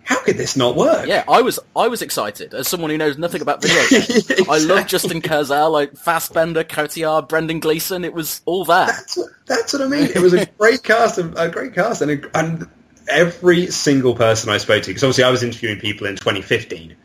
[0.08, 1.06] how could this not work?
[1.06, 4.10] Yeah, I was I was excited as someone who knows nothing about video games.
[4.10, 4.46] exactly.
[4.50, 8.06] I love Justin Kurzel, like Fassbender, Cotillard, Brendan Gleeson.
[8.06, 8.86] It was all there.
[8.86, 10.06] That's what, that's what I mean.
[10.06, 12.70] It was a great cast, a great cast, and, a, and
[13.10, 16.96] every single person I spoke to, because obviously I was interviewing people in 2015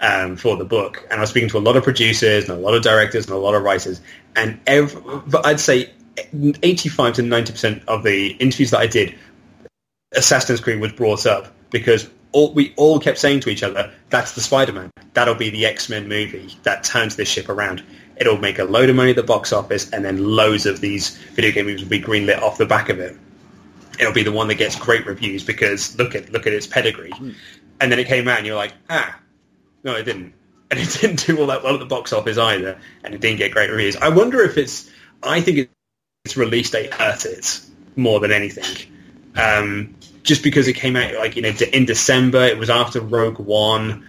[0.00, 2.60] um, for the book, and I was speaking to a lot of producers and a
[2.60, 4.00] lot of directors and a lot of writers,
[4.34, 5.92] and every, but I'd say
[6.32, 9.14] 85 to 90 percent of the interviews that I did
[10.12, 14.34] Assassin's Creed was brought up because all, we all kept saying to each other, that's
[14.34, 14.90] the Spider-Man.
[15.14, 17.82] That'll be the X-Men movie that turns this ship around.
[18.16, 21.16] It'll make a load of money at the box office and then loads of these
[21.16, 23.16] video game movies will be greenlit off the back of it.
[23.98, 27.12] It'll be the one that gets great reviews because look at look at its pedigree.
[27.80, 29.18] And then it came out and you're like, ah,
[29.84, 30.34] no, it didn't.
[30.70, 32.78] And it didn't do all that well at the box office either.
[33.04, 33.96] And it didn't get great reviews.
[33.96, 34.90] I wonder if it's,
[35.22, 35.70] I think
[36.24, 37.60] its release date hurt it
[37.96, 38.90] more than anything.
[39.36, 43.38] Um, just because it came out like you know in December, it was after Rogue
[43.38, 44.06] One,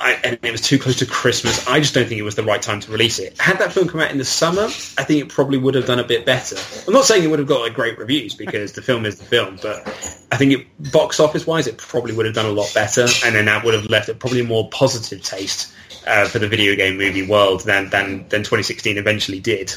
[0.00, 1.66] I, and it was too close to Christmas.
[1.66, 3.38] I just don't think it was the right time to release it.
[3.38, 5.98] Had that film come out in the summer, I think it probably would have done
[5.98, 6.56] a bit better.
[6.86, 9.24] I'm not saying it would have got like great reviews because the film is the
[9.24, 9.86] film, but
[10.32, 13.34] I think it, box office wise, it probably would have done a lot better, and
[13.34, 15.72] then that would have left it probably more positive taste
[16.06, 19.74] uh, for the video game movie world than than than 2016 eventually did.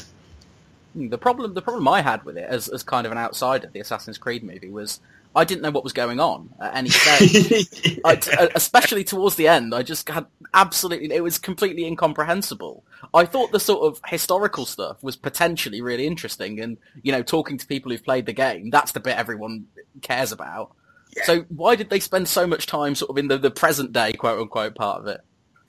[0.94, 3.80] The problem, the problem I had with it as, as kind of an outsider, the
[3.80, 5.00] Assassin's Creed movie, was
[5.36, 8.00] I didn't know what was going on at any stage.
[8.04, 12.84] I, uh, especially towards the end, I just had absolutely, it was completely incomprehensible.
[13.12, 17.58] I thought the sort of historical stuff was potentially really interesting and, you know, talking
[17.58, 19.66] to people who've played the game, that's the bit everyone
[20.02, 20.72] cares about.
[21.16, 21.24] Yeah.
[21.24, 24.12] So why did they spend so much time sort of in the, the present day,
[24.12, 25.20] quote unquote, part of it?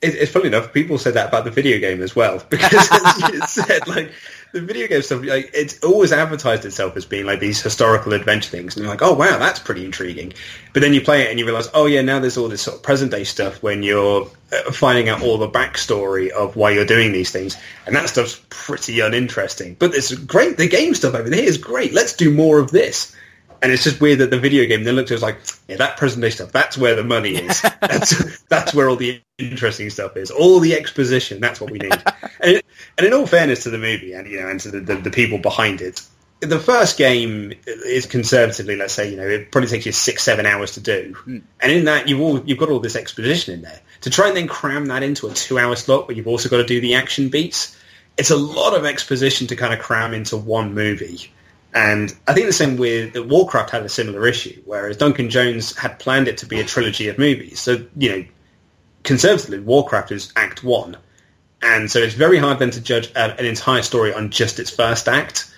[0.01, 3.41] It's funny enough, people said that about the video game as well, because as you
[3.47, 4.11] said, like,
[4.55, 8.49] the video game stuff, like, it's always advertised itself as being like these historical adventure
[8.49, 10.31] things, and you're like, oh wow, that's pretty intriguing.
[10.71, 12.77] But then you play it and you realize, oh yeah, now there's all this sort
[12.77, 16.85] of present day stuff when you're uh, finding out all the backstory of why you're
[16.85, 19.75] doing these things, and that stuff's pretty uninteresting.
[19.77, 20.55] But it's great.
[20.55, 21.91] The game stuff over there is great.
[21.91, 23.13] Let's do more of this.
[23.61, 25.37] And it's just weird that the video game then looked at us like,
[25.67, 27.61] yeah, that presentation stuff, that's where the money is.
[27.81, 30.31] that's, that's where all the interesting stuff is.
[30.31, 31.93] All the exposition, that's what we need.
[32.41, 32.61] and,
[32.97, 35.11] and in all fairness to the movie and, you know, and to the, the, the
[35.11, 36.01] people behind it,
[36.41, 40.45] the first game is conservatively, let's say, you know, it probably takes you six, seven
[40.45, 41.15] hours to do.
[41.25, 41.41] Mm.
[41.61, 43.79] And in that, you've all, you've got all this exposition in there.
[44.01, 46.65] To try and then cram that into a two-hour slot but you've also got to
[46.65, 47.77] do the action beats,
[48.17, 51.31] it's a lot of exposition to kind of cram into one movie.
[51.75, 55.99] And I think the same with Warcraft had a similar issue, whereas Duncan Jones had
[55.99, 57.59] planned it to be a trilogy of movies.
[57.59, 58.25] So, you know,
[59.03, 60.95] conservatively, Warcraft is Act One,
[61.61, 65.09] and so it's very hard then to judge an entire story on just its first
[65.09, 65.53] act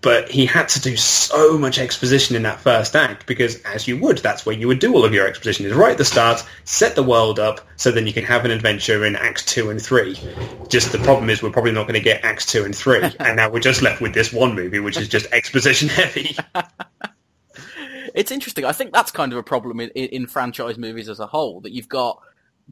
[0.00, 3.96] but he had to do so much exposition in that first act because as you
[3.98, 6.44] would that's where you would do all of your exposition is right at the start
[6.64, 9.82] set the world up so then you can have an adventure in acts 2 and
[9.82, 10.18] 3
[10.68, 13.36] just the problem is we're probably not going to get acts 2 and 3 and
[13.36, 16.36] now we're just left with this one movie which is just exposition heavy.
[18.14, 18.64] It's interesting.
[18.64, 21.72] I think that's kind of a problem in, in franchise movies as a whole that
[21.72, 22.20] you've got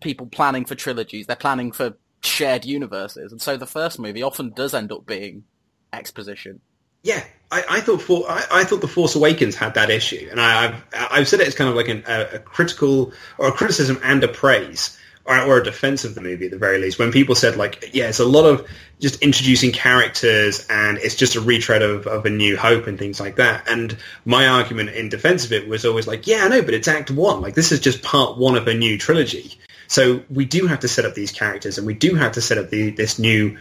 [0.00, 4.50] people planning for trilogies they're planning for shared universes and so the first movie often
[4.50, 5.44] does end up being
[5.92, 6.60] exposition
[7.06, 10.40] yeah, I, I thought for, I, I, thought the Force Awakens had that issue, and
[10.40, 13.52] I, have I've said it as kind of like an, a, a, critical or a
[13.52, 14.98] criticism and a praise.
[15.28, 17.00] Or, or, a defense of the movie at the very least.
[17.00, 18.68] When people said like, yeah, it's a lot of
[19.00, 23.18] just introducing characters and it's just a retread of, of a New Hope and things
[23.18, 23.68] like that.
[23.68, 26.86] And my argument in defense of it was always like, yeah, I know, but it's
[26.86, 27.40] Act One.
[27.40, 29.58] Like this is just part one of a new trilogy.
[29.88, 32.58] So we do have to set up these characters and we do have to set
[32.58, 33.58] up the, this new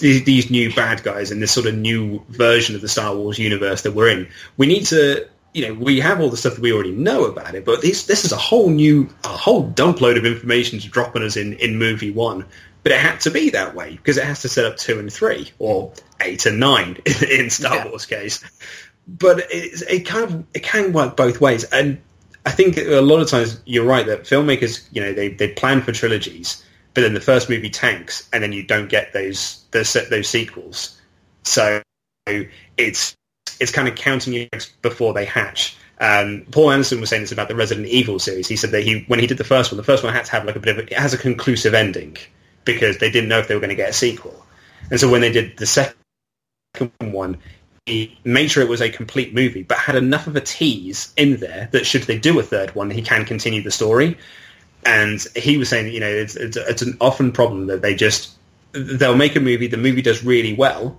[0.00, 3.82] these new bad guys and this sort of new version of the Star Wars universe
[3.82, 4.28] that we're in.
[4.56, 7.54] We need to, you know, we have all the stuff that we already know about
[7.54, 10.88] it, but this this is a whole new, a whole dump load of information to
[10.88, 12.46] drop on us in, in movie one.
[12.84, 15.12] But it had to be that way because it has to set up two and
[15.12, 17.88] three or eight and nine in, in Star yeah.
[17.88, 18.44] Wars case.
[19.08, 22.00] But it, it kind of it can work both ways, and
[22.44, 25.82] I think a lot of times you're right that filmmakers, you know, they they plan
[25.82, 26.62] for trilogies
[26.96, 30.98] but then the first movie tanks, and then you don't get those those those sequels.
[31.42, 31.82] So
[32.78, 33.14] it's
[33.60, 35.76] it's kind of counting eggs before they hatch.
[36.00, 38.48] Um, Paul Anderson was saying this about the Resident Evil series.
[38.48, 40.32] He said that he when he did the first one, the first one had to
[40.32, 42.16] have like a bit of a, it has a conclusive ending
[42.64, 44.46] because they didn't know if they were going to get a sequel.
[44.90, 46.00] And so when they did the second
[46.98, 47.36] one,
[47.84, 51.36] he made sure it was a complete movie, but had enough of a tease in
[51.36, 54.16] there that should they do a third one, he can continue the story
[54.86, 58.32] and he was saying, you know, it's, it's, it's an often problem that they just
[58.72, 60.96] they'll make a movie, the movie does really well,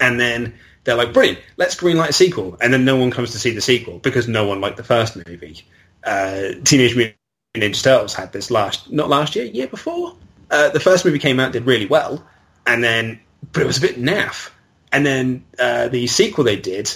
[0.00, 3.38] and then they're like, brilliant, let's greenlight a sequel, and then no one comes to
[3.38, 5.64] see the sequel because no one liked the first movie.
[6.02, 7.16] Uh, Teenage Mutant
[7.54, 10.16] Ninja Turtles had this last, not last year, year before.
[10.50, 12.26] Uh, the first movie came out, did really well,
[12.66, 13.20] and then,
[13.52, 14.50] but it was a bit naff.
[14.90, 16.92] And then uh, the sequel they did,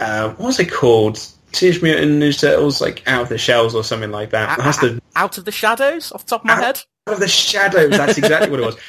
[0.00, 1.20] uh, what was it called?
[1.52, 4.58] Teenage Mutant Ninja Turtles, like Out of the Shells or something like that.
[4.58, 6.80] Out, the, out of the Shadows, off the top of my out, head.
[7.06, 8.76] Out of the Shadows, that's exactly what it was.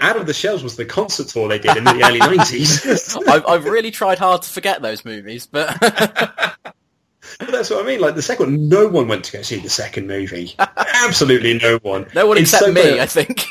[0.00, 3.20] Out of the Shells was the concert tour they did in the early 90s.
[3.28, 5.76] I've, I've, really tried hard to forget those movies, but...
[5.80, 8.00] that's what I mean.
[8.00, 10.54] Like the second one, no one went to go see the second movie.
[10.60, 12.06] Absolutely no one.
[12.14, 13.44] No one except so me, I think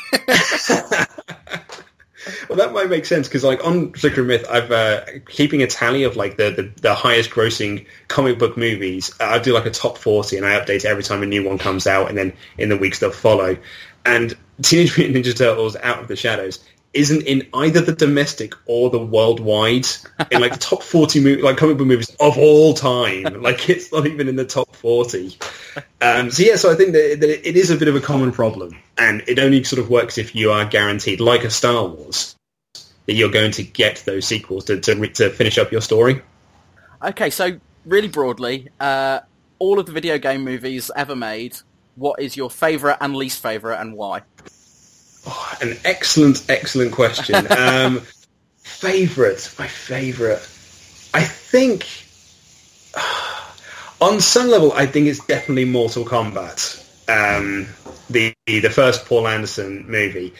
[2.50, 6.02] well, that might make sense because, like, on Flickering Myth, I've uh, keeping a tally
[6.02, 9.14] of like the, the, the highest grossing comic book movies.
[9.20, 11.86] I do like a top forty, and I update every time a new one comes
[11.86, 13.56] out, and then in the weeks that follow.
[14.04, 16.58] And Teenage Mutant Ninja Turtles: Out of the Shadows
[16.92, 19.86] isn't in either the domestic or the worldwide
[20.30, 23.24] in like the top 40 movie, like comic book movies of all time.
[23.40, 25.36] Like it's not even in the top 40.
[26.02, 28.32] Um, so yeah, so I think that, that, it is a bit of a common
[28.32, 32.36] problem and it only sort of works if you are guaranteed, like a Star Wars,
[33.10, 36.22] that you're going to get those sequels to, to, to finish up your story.
[37.02, 39.18] Okay, so really broadly, uh,
[39.58, 41.56] all of the video game movies ever made,
[41.96, 44.22] what is your favourite and least favourite and why?
[45.26, 47.34] Oh, an excellent, excellent question.
[47.50, 48.02] Um,
[48.58, 50.38] favorite, my favorite.
[51.12, 51.88] I think
[54.00, 56.78] on some level, I think it's definitely Mortal Kombat.
[57.08, 57.66] Um,
[58.08, 60.32] the the first Paul Anderson movie.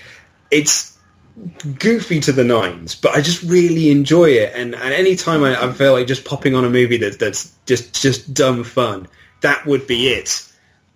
[0.53, 0.91] It's
[1.79, 4.53] goofy to the nines, but I just really enjoy it.
[4.55, 7.53] And, and any time I, I feel like just popping on a movie that, that's
[7.67, 9.09] just just dumb fun,
[9.41, 10.47] that would be it.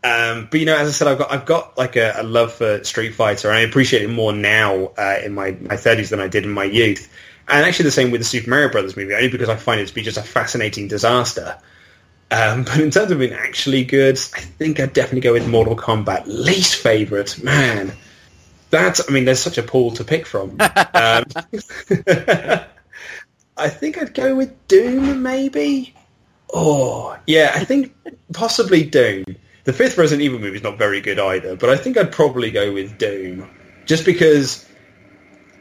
[0.02, 2.52] Um, but you know, as I said, I've got I've got like a, a love
[2.52, 6.28] for Street Fighter, I appreciate it more now uh, in my my thirties than I
[6.28, 7.10] did in my youth.
[7.48, 9.88] And actually, the same with the Super Mario Brothers movie, only because I find it
[9.88, 11.58] to be just a fascinating disaster.
[12.30, 15.76] Um, but in terms of being actually good, I think I'd definitely go with Mortal
[15.76, 16.24] Kombat.
[16.26, 17.92] Least favorite, man.
[18.74, 20.50] That's I mean, there's such a pool to pick from.
[20.60, 21.24] um,
[23.56, 25.94] I think I'd go with Doom, maybe.
[26.52, 27.94] Oh, yeah, I think
[28.32, 29.24] possibly Doom.
[29.62, 32.50] The fifth Resident Evil movie is not very good either, but I think I'd probably
[32.50, 33.48] go with Doom,
[33.86, 34.68] just because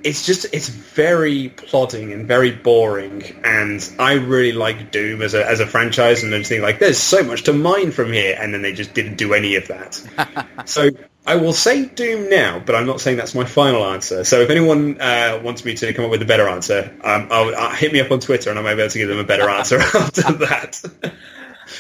[0.04, 5.46] it's just it's very plodding and very boring, and I really like Doom as a
[5.48, 8.38] as a franchise, and I just think like there's so much to mine from here,
[8.40, 10.48] and then they just didn't do any of that.
[10.66, 10.90] so
[11.26, 14.26] I will say Doom now, but I'm not saying that's my final answer.
[14.26, 17.56] So if anyone uh, wants me to come up with a better answer, um, I'll,
[17.56, 19.24] I'll hit me up on Twitter, and I might be able to give them a
[19.24, 20.82] better answer after that.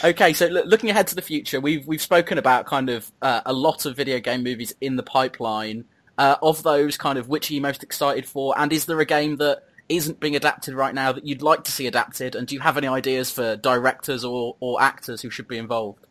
[0.03, 3.53] Okay, so looking ahead to the future, we've we've spoken about kind of uh, a
[3.53, 5.86] lot of video game movies in the pipeline.
[6.17, 8.54] Uh, of those, kind of, which are you most excited for?
[8.58, 11.71] And is there a game that isn't being adapted right now that you'd like to
[11.71, 12.36] see adapted?
[12.36, 16.06] And do you have any ideas for directors or, or actors who should be involved?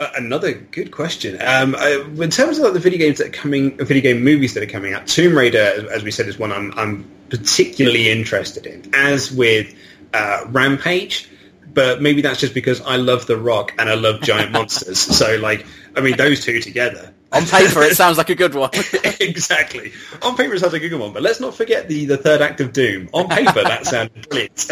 [0.00, 1.40] Uh, another good question.
[1.40, 4.54] Um, uh, in terms of like, the video games that are coming, video game movies
[4.54, 8.66] that are coming out, Tomb Raider, as we said, is one I'm, I'm particularly interested
[8.66, 8.90] in.
[8.92, 9.72] As with
[10.12, 11.28] uh, Rampage,
[11.72, 14.98] but maybe that's just because I love The Rock and I love giant monsters.
[14.98, 15.64] So, like,
[15.96, 17.13] I mean, those two together.
[17.34, 18.70] On paper, it sounds like a good one.
[19.20, 19.92] exactly.
[20.22, 21.12] On paper, it sounds like a good one.
[21.12, 23.08] But let's not forget the, the third act of Doom.
[23.12, 24.70] On paper, that sounded brilliant.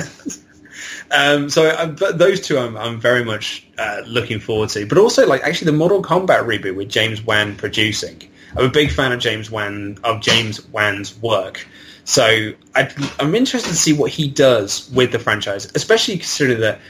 [1.11, 4.87] um, so, uh, but those two, I'm, I'm very much uh, looking forward to.
[4.87, 8.22] But also, like, actually, the Mortal Kombat reboot with James Wan producing.
[8.57, 11.66] I'm a big fan of James Wan of James Wan's work.
[12.05, 16.81] So i am interested to see what he does with the franchise, especially considering that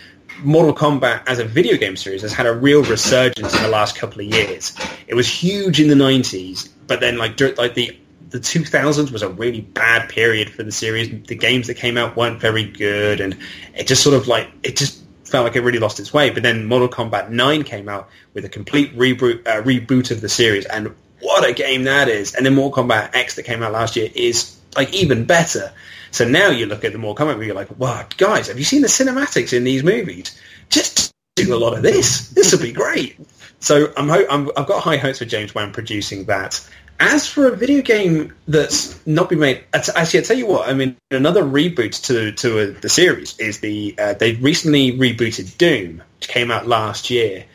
[0.42, 3.96] Mortal Kombat as a video game series has had a real resurgence in the last
[3.96, 4.76] couple of years.
[5.06, 7.98] It was huge in the 90s, but then like like the
[8.30, 11.26] the 2000s was a really bad period for the series.
[11.26, 13.36] The games that came out weren't very good, and
[13.74, 16.30] it just sort of like it just felt like it really lost its way.
[16.30, 20.28] But then Mortal Kombat 9 came out with a complete reboot uh, reboot of the
[20.28, 22.34] series, and what a game that is!
[22.34, 25.72] And then Mortal Kombat X that came out last year is like even better.
[26.12, 28.64] So now you look at the Mortal Kombat movie, you're like, wow, guys, have you
[28.64, 30.38] seen the cinematics in these movies?
[30.68, 32.28] Just do a lot of this.
[32.28, 33.18] This will be great.
[33.60, 36.68] So I'm, ho- I'm I've got high hopes for James Wan producing that.
[37.00, 40.68] As for a video game that's not been made, actually, I tell you what.
[40.68, 45.56] I mean, another reboot to to a, the series is the uh, they recently rebooted
[45.56, 47.46] Doom, which came out last year,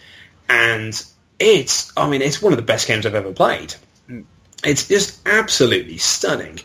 [0.49, 0.99] and
[1.39, 3.75] it's I mean it's one of the best games I've ever played.
[4.63, 6.59] It's just absolutely stunning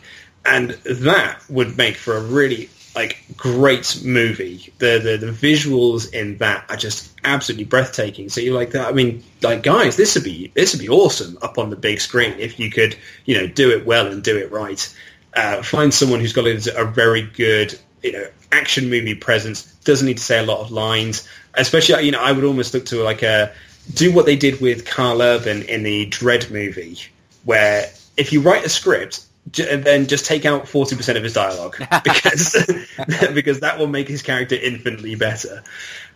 [0.45, 4.71] and that would make for a really like great movie.
[4.77, 8.29] The, the the visuals in that are just absolutely breathtaking.
[8.29, 8.87] So you're like that.
[8.87, 11.99] I mean, like guys, this would be this would be awesome up on the big
[12.01, 14.95] screen if you could, you know, do it well and do it right.
[15.35, 19.63] Uh, find someone who's got a very good, you know, action movie presence.
[19.83, 21.27] Doesn't need to say a lot of lines.
[21.55, 23.51] Especially, you know, I would almost look to like a
[23.93, 26.99] do what they did with Karl Urban in the Dread movie,
[27.43, 29.25] where if you write a script
[29.59, 32.53] and then just take out 40% of his dialogue because
[33.33, 35.63] because that will make his character infinitely better.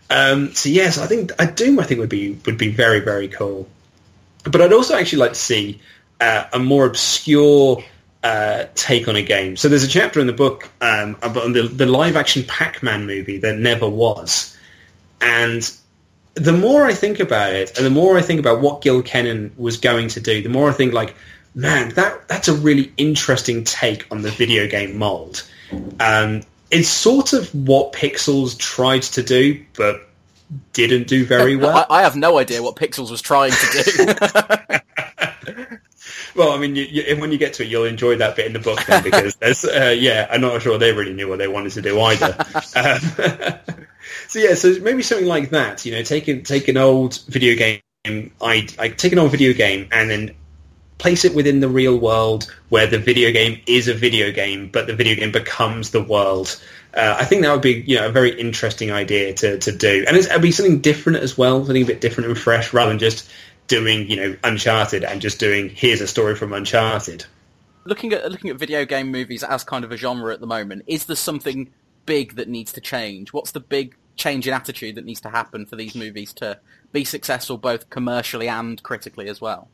[0.09, 3.27] Um, so yes, I think a Doom I think would be would be very very
[3.27, 3.67] cool.
[4.43, 5.81] But I'd also actually like to see
[6.21, 7.83] uh, a more obscure
[8.23, 9.57] uh, take on a game.
[9.57, 13.39] So there's a chapter in the book um, about the, the live action Pac-Man movie
[13.39, 14.57] that never was,
[15.19, 15.69] and
[16.35, 19.53] the more I think about it, and the more I think about what Gil Kenan
[19.57, 21.15] was going to do, the more I think like
[21.58, 25.43] man, that that's a really interesting take on the video game mold.
[26.00, 30.08] Um, it's sort of what Pixels tried to do, but
[30.72, 31.86] didn't do very well.
[31.89, 34.06] I, I have no idea what Pixels was trying to do.
[36.36, 38.54] well, I mean, you, you, when you get to it, you'll enjoy that bit in
[38.54, 41.48] the book then, because there's, uh, yeah, I'm not sure they really knew what they
[41.48, 42.36] wanted to do either.
[42.76, 43.00] um,
[44.28, 45.86] so yeah, so maybe something like that.
[45.86, 47.82] You know, take take an old video game.
[48.06, 50.36] I, I take an old video game and then
[50.97, 54.88] place it within the real world where the video game is a video game, but
[54.88, 56.62] the video game becomes the world.
[56.95, 60.05] Uh, I think that would be you know a very interesting idea to, to do,
[60.07, 62.99] and it'd be something different as well, something a bit different and fresh, rather than
[62.99, 63.30] just
[63.67, 67.26] doing you know Uncharted and just doing here's a story from Uncharted.
[67.86, 70.84] Looking at looking at video game movies as kind of a genre at the moment,
[70.88, 71.72] is there something
[72.05, 73.34] big that needs to change?
[73.34, 76.59] What's the big change in attitude that needs to happen for these movies to
[76.91, 79.69] be successful both commercially and critically as well?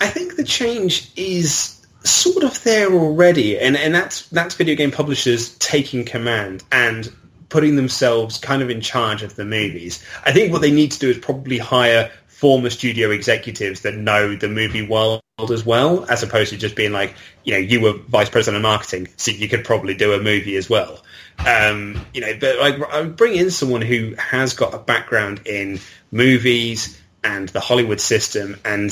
[0.00, 4.90] I think the change is sort of there already, and, and that's that's video game
[4.90, 7.10] publishers taking command and
[7.48, 10.04] putting themselves kind of in charge of the movies.
[10.24, 14.36] I think what they need to do is probably hire former studio executives that know
[14.36, 17.94] the movie world as well, as opposed to just being like, you know, you were
[17.94, 21.02] vice president of marketing, so you could probably do a movie as well.
[21.38, 25.80] Um, you know, but like I bring in someone who has got a background in
[26.10, 28.90] movies and the Hollywood system and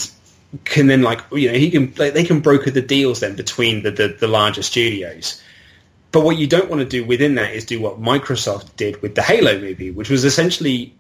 [0.64, 3.82] can then like you know he can like, they can broker the deals then between
[3.82, 5.42] the, the, the larger studios.
[6.12, 9.16] But what you don't want to do within that is do what Microsoft did with
[9.16, 10.94] the Halo movie, which was essentially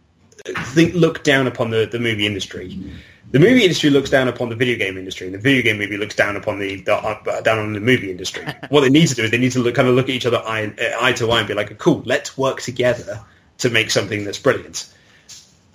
[0.44, 2.78] think look down upon the, the movie industry.
[3.30, 5.96] The movie industry looks down upon the video game industry, and the video game movie
[5.96, 8.44] looks down upon the, the uh, down on the movie industry.
[8.68, 10.26] what they need to do is they need to look, kind of look at each
[10.26, 13.24] other eye, eye to eye and be like, "Cool, let's work together
[13.58, 14.92] to make something that's brilliant."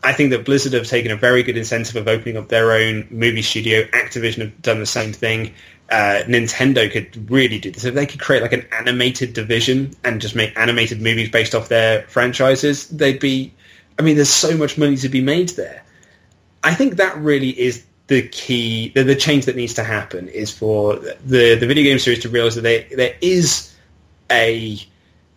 [0.03, 3.07] I think that Blizzard have taken a very good incentive of opening up their own
[3.09, 3.83] movie studio.
[3.87, 5.53] Activision have done the same thing.
[5.91, 7.83] Uh, Nintendo could really do this.
[7.83, 11.67] If they could create like an animated division and just make animated movies based off
[11.67, 13.53] their franchises, they'd be.
[13.97, 15.83] I mean, there's so much money to be made there.
[16.63, 18.89] I think that really is the key.
[18.89, 22.29] The, the change that needs to happen is for the the video game series to
[22.29, 23.75] realize that they, there is
[24.31, 24.79] a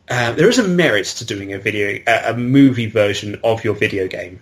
[0.09, 4.07] uh, there is a merit to doing a video a movie version of your video
[4.07, 4.39] game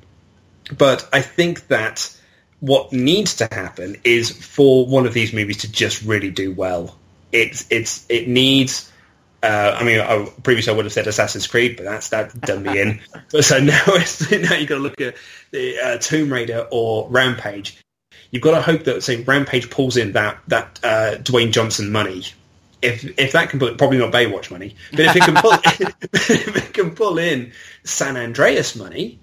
[0.76, 2.16] but I think that
[2.60, 6.96] what needs to happen is for one of these movies to just really do well.
[7.32, 8.90] It's it's it needs.
[9.42, 12.62] Uh, I mean, I, previously I would have said Assassin's Creed, but that's that done
[12.62, 13.00] me in.
[13.32, 15.16] But so now it's, now you got to look at
[15.50, 17.80] the uh, Tomb Raider or Rampage.
[18.30, 22.24] You've got to hope that say Rampage pulls in that that uh, Dwayne Johnson money.
[22.82, 26.56] If if that can pull, probably not Baywatch money, but if it can pull, if
[26.56, 27.52] it can pull in
[27.84, 29.20] San Andreas money,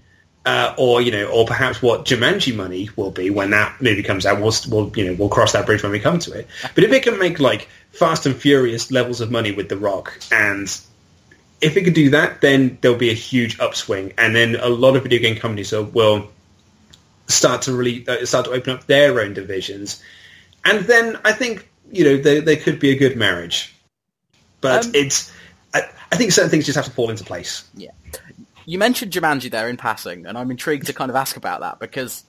[0.47, 4.25] uh, or you know, or perhaps what Jumanji money will be when that movie comes
[4.25, 4.39] out.
[4.39, 6.47] We'll, we'll you know we'll cross that bridge when we come to it.
[6.73, 10.17] But if it can make like Fast and Furious levels of money with The Rock,
[10.31, 10.65] and
[11.59, 14.95] if it can do that, then there'll be a huge upswing, and then a lot
[14.95, 16.29] of video game companies will
[17.27, 20.01] start to really uh, start to open up their own divisions,
[20.63, 23.75] and then I think you know there there could be a good marriage,
[24.61, 25.29] but um, it's.
[25.73, 27.65] I, I think certain things just have to fall into place.
[27.75, 27.91] Yeah.
[28.67, 31.79] You mentioned Jumanji there in passing, and I'm intrigued to kind of ask about that
[31.79, 32.25] because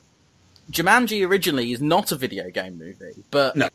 [0.71, 3.69] Jumanji originally is not a video game movie, but no.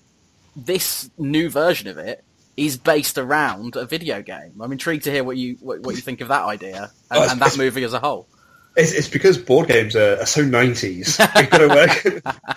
[0.56, 2.24] this new version of it
[2.56, 4.54] is based around a video game.
[4.62, 7.30] I'm intrigued to hear what you what, what you think of that idea and, oh,
[7.30, 8.28] and that movie as a whole.
[8.76, 11.20] It's, it's because board games are, are so 90s.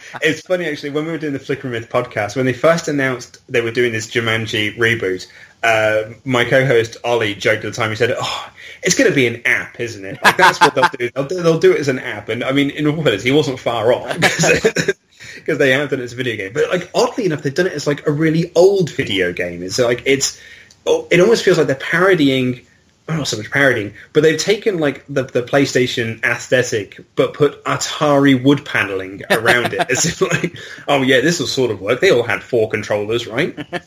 [0.22, 3.40] it's funny, actually, when we were doing the Flickering Myth podcast, when they first announced
[3.50, 5.26] they were doing this Jumanji reboot,
[5.62, 7.90] uh, my co-host Ollie joked at the time.
[7.90, 8.52] He said, "Oh,
[8.82, 10.18] it's going to be an app, isn't it?
[10.22, 11.10] Like, that's what they'll do.
[11.14, 13.58] They'll, they'll, do it as an app." And I mean, in all fairness, he wasn't
[13.58, 16.52] far off because they have done it as a video game.
[16.52, 19.62] But like, oddly enough, they've done it as like a really old video game.
[19.62, 20.40] It's like it's
[20.86, 22.65] it almost feels like they're parodying.
[23.08, 28.42] Not so much parodying, but they've taken like the, the PlayStation aesthetic, but put Atari
[28.42, 29.90] wood paneling around it.
[29.90, 30.56] As if like,
[30.88, 32.00] oh yeah, this will sort of work.
[32.00, 33.56] They all had four controllers, right?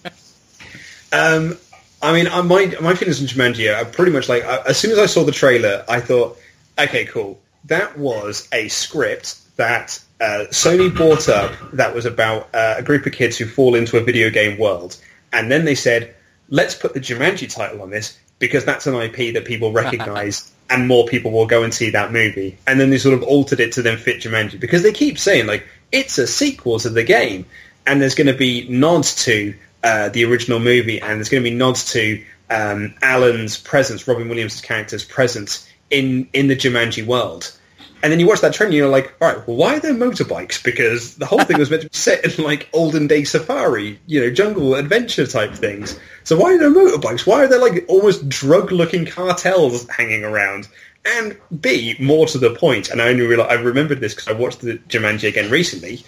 [1.11, 1.57] Um,
[2.01, 4.91] I mean, uh, my my feelings on Jumanji are pretty much like uh, as soon
[4.91, 6.37] as I saw the trailer, I thought,
[6.77, 7.39] okay, cool.
[7.65, 13.05] That was a script that uh, Sony bought up that was about uh, a group
[13.05, 14.97] of kids who fall into a video game world,
[15.33, 16.15] and then they said,
[16.47, 20.51] let's put the Jumanji title on this because that's an IP that people recognize.
[20.69, 22.57] and more people will go and see that movie.
[22.67, 25.47] And then they sort of altered it to then fit Jumanji because they keep saying
[25.47, 27.45] like it's a sequel to the game,
[27.87, 31.49] and there's going to be nods to uh, the original movie, and there's going to
[31.49, 37.51] be nods to um, Alan's presence, Robin Williams' character's presence in in the Jumanji world.
[38.01, 39.93] And then you watch that trailer and you're like, all right, well, why are there
[39.93, 40.63] motorbikes?
[40.63, 44.21] Because the whole thing was meant to be set in like olden day safari, you
[44.21, 45.99] know, jungle adventure type things.
[46.23, 47.27] So why are there motorbikes?
[47.27, 50.67] Why are there like almost drug looking cartels hanging around?
[51.05, 54.33] And B, more to the point, and I only realized, I remembered this because I
[54.33, 56.03] watched the Jumanji again recently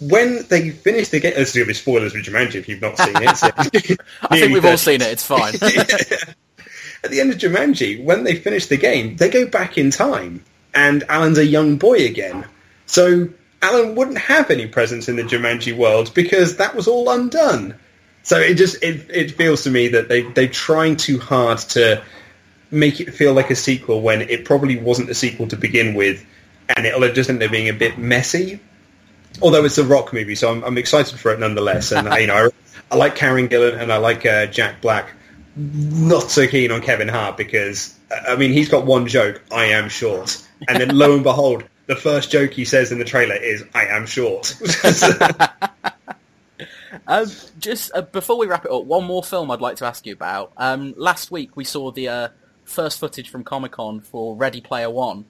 [0.00, 2.82] when they finish the game, this is going to be spoilers with Jumanji if you've
[2.82, 3.36] not seen it.
[3.36, 3.50] So
[4.30, 5.08] I think we've all seen it.
[5.08, 5.54] It's fine.
[7.04, 10.44] At the end of Jumanji, when they finish the game, they go back in time,
[10.76, 12.46] and Alan's a young boy again.
[12.86, 13.28] So
[13.60, 17.74] Alan wouldn't have any presence in the Jumanji world because that was all undone.
[18.22, 22.02] So it just it, it feels to me that they they're trying too hard to
[22.70, 26.24] make it feel like a sequel when it probably wasn't a sequel to begin with,
[26.68, 28.60] and it'll just end up being a bit messy
[29.42, 31.92] although it's a rock movie, so I'm, I'm excited for it nonetheless.
[31.92, 32.50] And you know,
[32.90, 35.12] I, I like Karen Gillan and I like uh, Jack Black.
[35.56, 39.88] Not so keen on Kevin Hart because I mean he's got one joke: "I am
[39.88, 43.64] short," and then lo and behold, the first joke he says in the trailer is
[43.74, 44.54] "I am short."
[47.06, 50.06] um, just uh, before we wrap it up, one more film I'd like to ask
[50.06, 50.52] you about.
[50.56, 52.28] Um, last week we saw the uh,
[52.64, 55.26] first footage from Comic Con for Ready Player One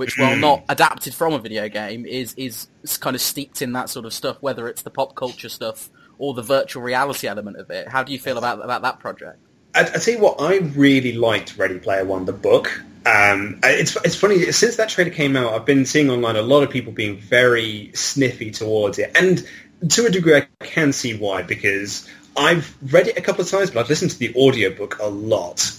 [0.00, 2.68] which, while not adapted from a video game, is is
[3.00, 4.38] kind of steeped in that sort of stuff.
[4.40, 7.88] Whether it's the pop culture stuff or the virtual reality element of it.
[7.88, 9.38] How do you feel about about that project?
[9.74, 12.82] I, I tell you what, I really liked Ready Player One, the book.
[13.06, 16.62] Um, it's it's funny since that trailer came out, I've been seeing online a lot
[16.62, 19.46] of people being very sniffy towards it, and
[19.90, 23.70] to a degree, I can see why because I've read it a couple of times,
[23.70, 25.72] but I've listened to the audiobook a lot,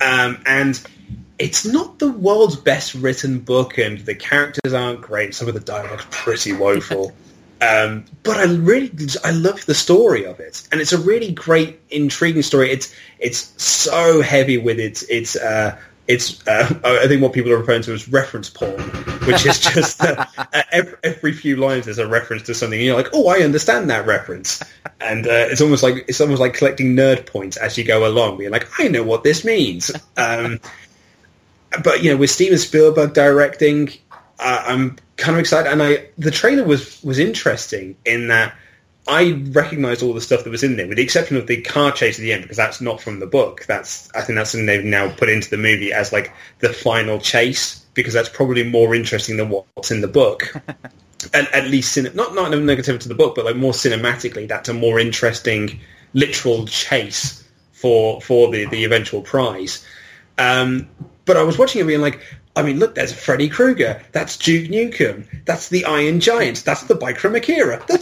[0.00, 0.80] um, and
[1.38, 5.34] it's not the world's best written book, and the characters aren't great.
[5.34, 7.12] Some of the dialogue's pretty woeful.
[7.62, 8.90] Um, but I really,
[9.22, 12.70] I love the story of it, and it's a really great, intriguing story.
[12.70, 15.78] It's it's so heavy with its its uh,
[16.10, 18.80] it's uh, I think what people are referring to as reference porn,
[19.26, 20.26] which is just uh,
[20.72, 23.90] every, every, few lines there's a reference to something, and you're like, oh, I understand
[23.90, 24.62] that reference,
[25.00, 28.40] and uh, it's almost like it's almost like collecting nerd points as you go along.
[28.40, 29.92] You're like, I know what this means.
[30.16, 30.60] Um,
[31.84, 33.90] but you know, with Steven Spielberg directing,
[34.40, 38.54] I'm kind of excited, and I the trailer was was interesting in that
[39.06, 41.92] I recognised all the stuff that was in there, with the exception of the car
[41.92, 43.64] chase at the end, because that's not from the book.
[43.66, 47.18] That's I think that's something they've now put into the movie as like the final
[47.18, 50.54] chase, because that's probably more interesting than what's in the book.
[51.34, 54.74] at, at, least, not not negative to the book, but like more cinematically, that's a
[54.74, 55.80] more interesting
[56.12, 59.84] literal chase for for the the eventual prize.
[60.38, 60.88] Um,
[61.24, 62.20] but I was watching it being like,
[62.56, 64.02] I mean, look, there's Freddy Krueger.
[64.12, 65.26] That's Duke Nukem.
[65.44, 66.64] That's the Iron Giant.
[66.64, 67.82] That's the Bike from Akira.
[67.86, 67.94] The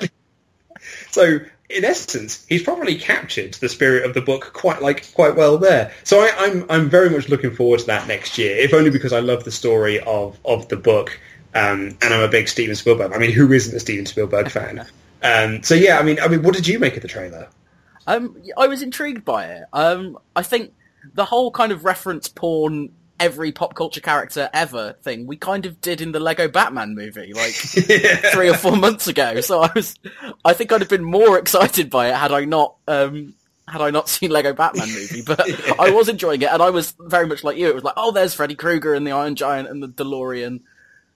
[0.00, 0.10] DeLorean.
[1.10, 1.38] so,
[1.70, 5.92] in essence, he's probably captured the spirit of the book quite like quite well there.
[6.04, 9.12] So I, I'm I'm very much looking forward to that next year, if only because
[9.12, 11.18] I love the story of of the book,
[11.54, 13.12] um, and I'm a big Steven Spielberg.
[13.12, 14.86] I mean, who isn't a Steven Spielberg fan?
[15.24, 17.46] Um, so yeah, I mean, I mean, what did you make of the trailer?
[18.08, 19.62] Um, I was intrigued by it.
[19.72, 20.74] Um, I think
[21.14, 22.90] the whole kind of reference porn
[23.20, 27.32] every pop culture character ever thing we kind of did in the Lego Batman movie
[27.32, 27.52] like
[28.32, 29.40] three or four months ago.
[29.40, 29.96] So I was,
[30.44, 33.34] I think I'd have been more excited by it had I not, um,
[33.68, 35.22] had I not seen Lego Batman movie.
[35.24, 35.74] But yeah.
[35.78, 37.68] I was enjoying it, and I was very much like you.
[37.68, 40.60] It was like, oh, there's Freddy Krueger and the Iron Giant and the DeLorean.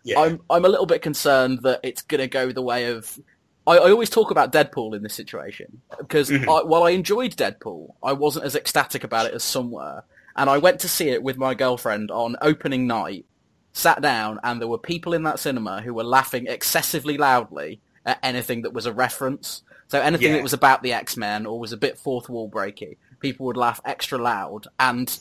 [0.05, 0.21] Yeah.
[0.21, 3.19] I'm, I'm a little bit concerned that it's going to go the way of
[3.67, 6.49] I, I, always talk about Deadpool in this situation because mm-hmm.
[6.49, 10.05] I, while I enjoyed Deadpool, I wasn't as ecstatic about it as some were.
[10.37, 13.25] And I went to see it with my girlfriend on opening night,
[13.73, 18.19] sat down, and there were people in that cinema who were laughing excessively loudly at
[18.23, 19.63] anything that was a reference.
[19.89, 20.35] So anything yeah.
[20.35, 23.81] that was about the X-Men or was a bit fourth wall breaky, people would laugh
[23.85, 24.67] extra loud.
[24.79, 25.19] And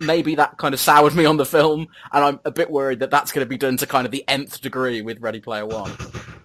[0.00, 3.10] maybe that kind of soured me on the film, and I'm a bit worried that
[3.10, 5.92] that's going to be done to kind of the nth degree with Ready Player One.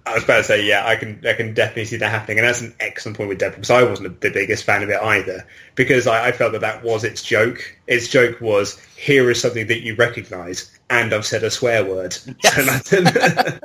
[0.06, 2.47] I was about to say, yeah, I can, I can definitely see that happening, and
[2.47, 5.45] that's an excellent point with Deadpool because I wasn't the biggest fan of it either
[5.76, 7.78] because I, I felt that that was its joke.
[7.88, 12.18] Its joke was here is something that you recognise, and I've said a swear word.
[12.43, 12.89] Yes.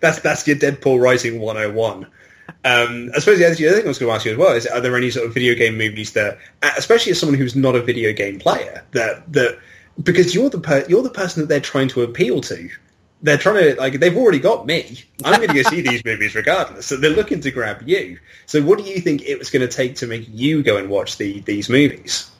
[0.00, 2.06] that's that's your Deadpool writing 101.
[2.64, 4.66] Um, I suppose the other thing I was going to ask you as well is:
[4.66, 6.38] Are there any sort of video game movies that,
[6.76, 9.58] especially as someone who's not a video game player, that that
[10.02, 12.68] because you're the per- you're the person that they're trying to appeal to.
[13.22, 15.02] They're trying to like they've already got me.
[15.24, 16.86] I'm going to go see these movies regardless.
[16.86, 18.18] So they're looking to grab you.
[18.44, 20.90] So what do you think it was going to take to make you go and
[20.90, 22.30] watch the these movies?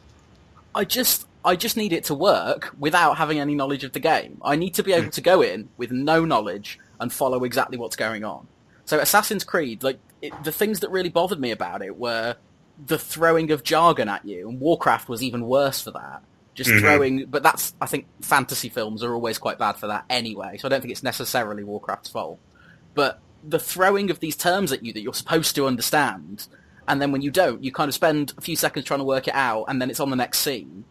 [0.75, 4.39] I just I just need it to work without having any knowledge of the game.
[4.45, 5.11] I need to be able hmm.
[5.11, 8.47] to go in with no knowledge and follow exactly what's going on.
[8.85, 12.37] So Assassin's Creed, like it, the things that really bothered me about it were
[12.85, 16.23] the throwing of jargon at you, and Warcraft was even worse for that.
[16.57, 16.81] Just mm-hmm.
[16.81, 20.57] throwing, but that's I think fantasy films are always quite bad for that anyway.
[20.57, 22.41] So I don't think it's necessarily Warcraft's fault.
[22.95, 26.49] But the throwing of these terms at you that you're supposed to understand,
[26.89, 29.29] and then when you don't, you kind of spend a few seconds trying to work
[29.29, 30.85] it out, and then it's on the next scene.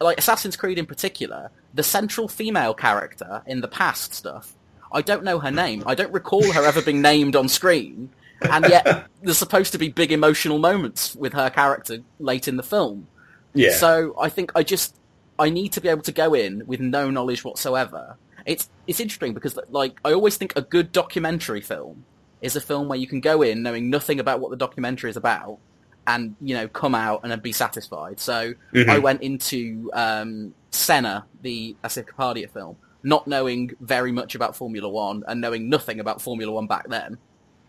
[0.00, 4.56] Like Assassin's Creed in particular, the central female character in the past stuff
[4.92, 5.82] I don't know her name.
[5.86, 8.10] I don't recall her ever being named on screen,
[8.42, 12.62] and yet there's supposed to be big emotional moments with her character late in the
[12.62, 13.06] film.
[13.54, 13.72] Yeah.
[13.72, 14.94] So I think I just
[15.40, 18.18] I need to be able to go in with no knowledge whatsoever.
[18.44, 22.04] It's it's interesting because like I always think a good documentary film
[22.42, 25.16] is a film where you can go in knowing nothing about what the documentary is
[25.16, 25.58] about
[26.06, 28.20] and you know come out and be satisfied.
[28.20, 28.90] So mm-hmm.
[28.90, 34.88] I went into um, Senna, the Asif Kapadia film, not knowing very much about Formula
[34.88, 37.16] One and knowing nothing about Formula One back then.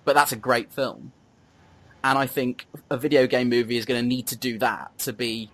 [0.04, 1.14] But that's a great film.
[2.04, 5.14] And I think a video game movie is going to need to do that to
[5.14, 5.52] be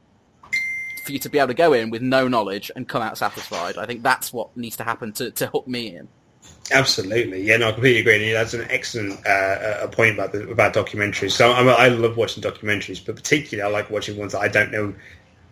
[1.07, 3.77] for you to be able to go in with no knowledge and come out satisfied.
[3.77, 6.07] I think that's what needs to happen to, to hook me in.
[6.71, 8.31] Absolutely, yeah, no, I completely agree.
[8.31, 11.31] That's an excellent uh, point about about documentaries.
[11.31, 14.71] So I, I love watching documentaries, but particularly I like watching ones that I don't
[14.71, 14.93] know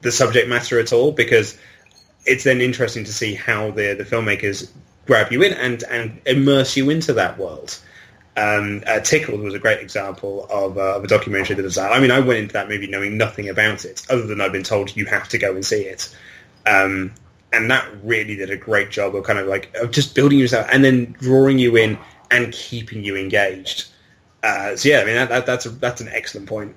[0.02, 1.58] the subject matter at all because
[2.26, 4.70] it's then interesting to see how the the filmmakers
[5.06, 7.78] grab you in and and immerse you into that world.
[8.38, 11.92] Um, uh, Tickled was a great example of, uh, of a documentary that does that.
[11.92, 14.64] I mean, I went into that movie knowing nothing about it, other than I've been
[14.64, 16.14] told you have to go and see it.
[16.66, 17.14] Um,
[17.54, 20.68] and that really did a great job of kind of like of just building yourself
[20.72, 21.98] and then drawing you in
[22.30, 23.88] and keeping you engaged.
[24.44, 26.76] Uh, so yeah, I mean that, that, that's a, that's an excellent point.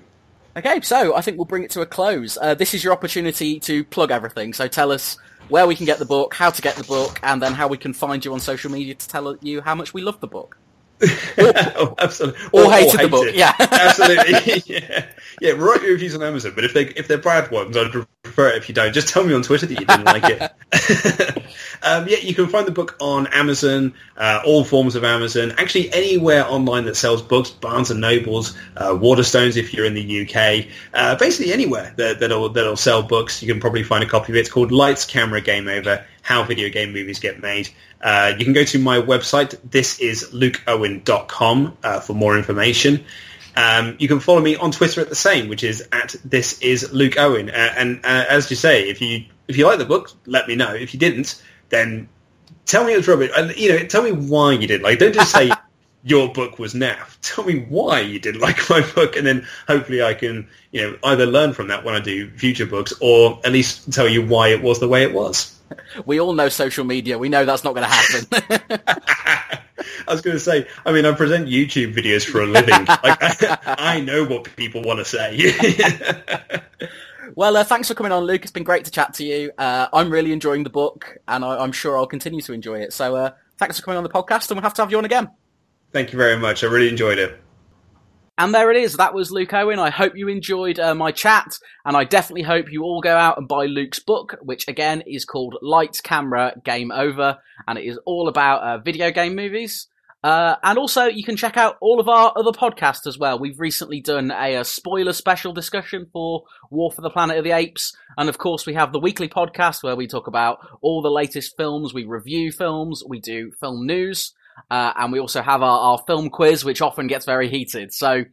[0.56, 2.38] Okay, so I think we'll bring it to a close.
[2.40, 4.52] Uh, this is your opportunity to plug everything.
[4.52, 5.16] So tell us
[5.48, 7.78] where we can get the book, how to get the book, and then how we
[7.78, 10.59] can find you on social media to tell you how much we love the book.
[11.38, 12.40] oh, absolutely.
[12.53, 13.34] Or, or hated hate the book, it.
[13.36, 13.55] yeah.
[13.59, 14.62] absolutely.
[14.74, 15.07] yeah.
[15.40, 18.49] Yeah, write your reviews on Amazon, but if they if they're bad ones, I'd prefer
[18.49, 18.92] it if you don't.
[18.92, 21.42] Just tell me on Twitter that you didn't like it.
[21.82, 25.92] um, yeah, you can find the book on Amazon, uh, all forms of Amazon, actually
[25.92, 30.66] anywhere online that sells books, Barnes and Nobles, uh, Waterstones if you're in the UK,
[30.92, 34.36] uh, basically anywhere that, that'll that'll sell books, you can probably find a copy of
[34.36, 34.40] it.
[34.40, 37.68] It's called Lights, Camera, Game Over: How Video Game Movies Get Made.
[38.01, 39.59] Uh, you can go to my website.
[39.68, 43.05] This is lukeowen.com uh, for more information.
[43.57, 46.92] Um, you can follow me on Twitter at the same, which is at this is
[46.92, 47.51] Luke Owen.
[47.51, 50.55] Uh, and uh, as you say, if you if you like the book, let me
[50.55, 50.74] know.
[50.74, 52.09] If you didn't, then
[52.66, 53.32] tell me it was rubbish.
[53.36, 55.01] And you know, tell me why you didn't like.
[55.01, 55.51] Don't just say
[56.05, 57.16] your book was naff.
[57.20, 60.99] Tell me why you didn't like my book, and then hopefully I can you know
[61.03, 64.49] either learn from that when I do future books, or at least tell you why
[64.49, 65.57] it was the way it was.
[66.04, 67.18] We all know social media.
[67.18, 68.80] We know that's not going to happen.
[70.08, 72.84] I was going to say, I mean, I present YouTube videos for a living.
[72.86, 73.02] like,
[73.42, 75.52] I, I know what people want to say.
[77.34, 78.42] well, uh, thanks for coming on, Luke.
[78.42, 79.52] It's been great to chat to you.
[79.58, 82.92] Uh, I'm really enjoying the book, and I, am sure I'll continue to enjoy it.
[82.92, 85.04] So, uh, thanks for coming on the podcast, and we'll have to have you on
[85.04, 85.30] again.
[85.92, 86.64] Thank you very much.
[86.64, 87.40] I really enjoyed it.
[88.39, 88.95] And there it is.
[88.95, 89.80] That was Luke Owen.
[89.80, 93.36] I hope you enjoyed uh, my chat, and I definitely hope you all go out
[93.36, 97.99] and buy Luke's book, which again is called Lights, Camera, Game Over, and it is
[98.07, 99.89] all about uh, video game movies.
[100.22, 103.41] Uh, and also, you can check out all of our other podcasts as well.
[103.41, 107.53] We've recently done a, a, spoiler special discussion for War for the Planet of the
[107.53, 107.97] Apes.
[108.16, 111.57] And of course, we have the weekly podcast where we talk about all the latest
[111.57, 111.93] films.
[111.93, 113.03] We review films.
[113.07, 114.32] We do film news.
[114.70, 117.92] Uh, and we also have our, our, film quiz, which often gets very heated.
[117.92, 118.24] So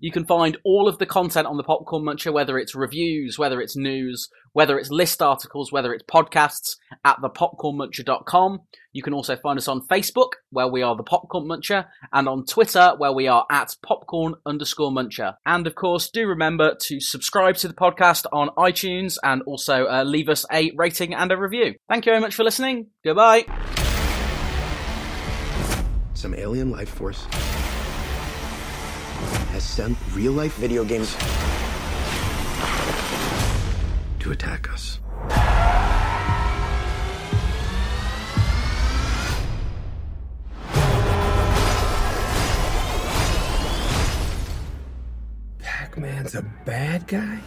[0.00, 3.60] you can find all of the content on the Popcorn Muncher, whether it's reviews, whether
[3.60, 8.60] it's news, whether it's list articles, whether it's podcasts, at thepopcornmuncher.com.
[8.92, 12.44] You can also find us on Facebook, where we are the Popcorn Muncher, and on
[12.46, 15.34] Twitter, where we are at popcorn underscore muncher.
[15.44, 20.04] And of course, do remember to subscribe to the podcast on iTunes and also uh,
[20.04, 21.74] leave us a rating and a review.
[21.88, 22.86] Thank you very much for listening.
[23.02, 23.83] Goodbye
[26.24, 27.26] some alien life force
[29.52, 31.14] has sent real life video games
[34.20, 35.00] to attack us.
[45.58, 47.38] Pac Man's a bad guy?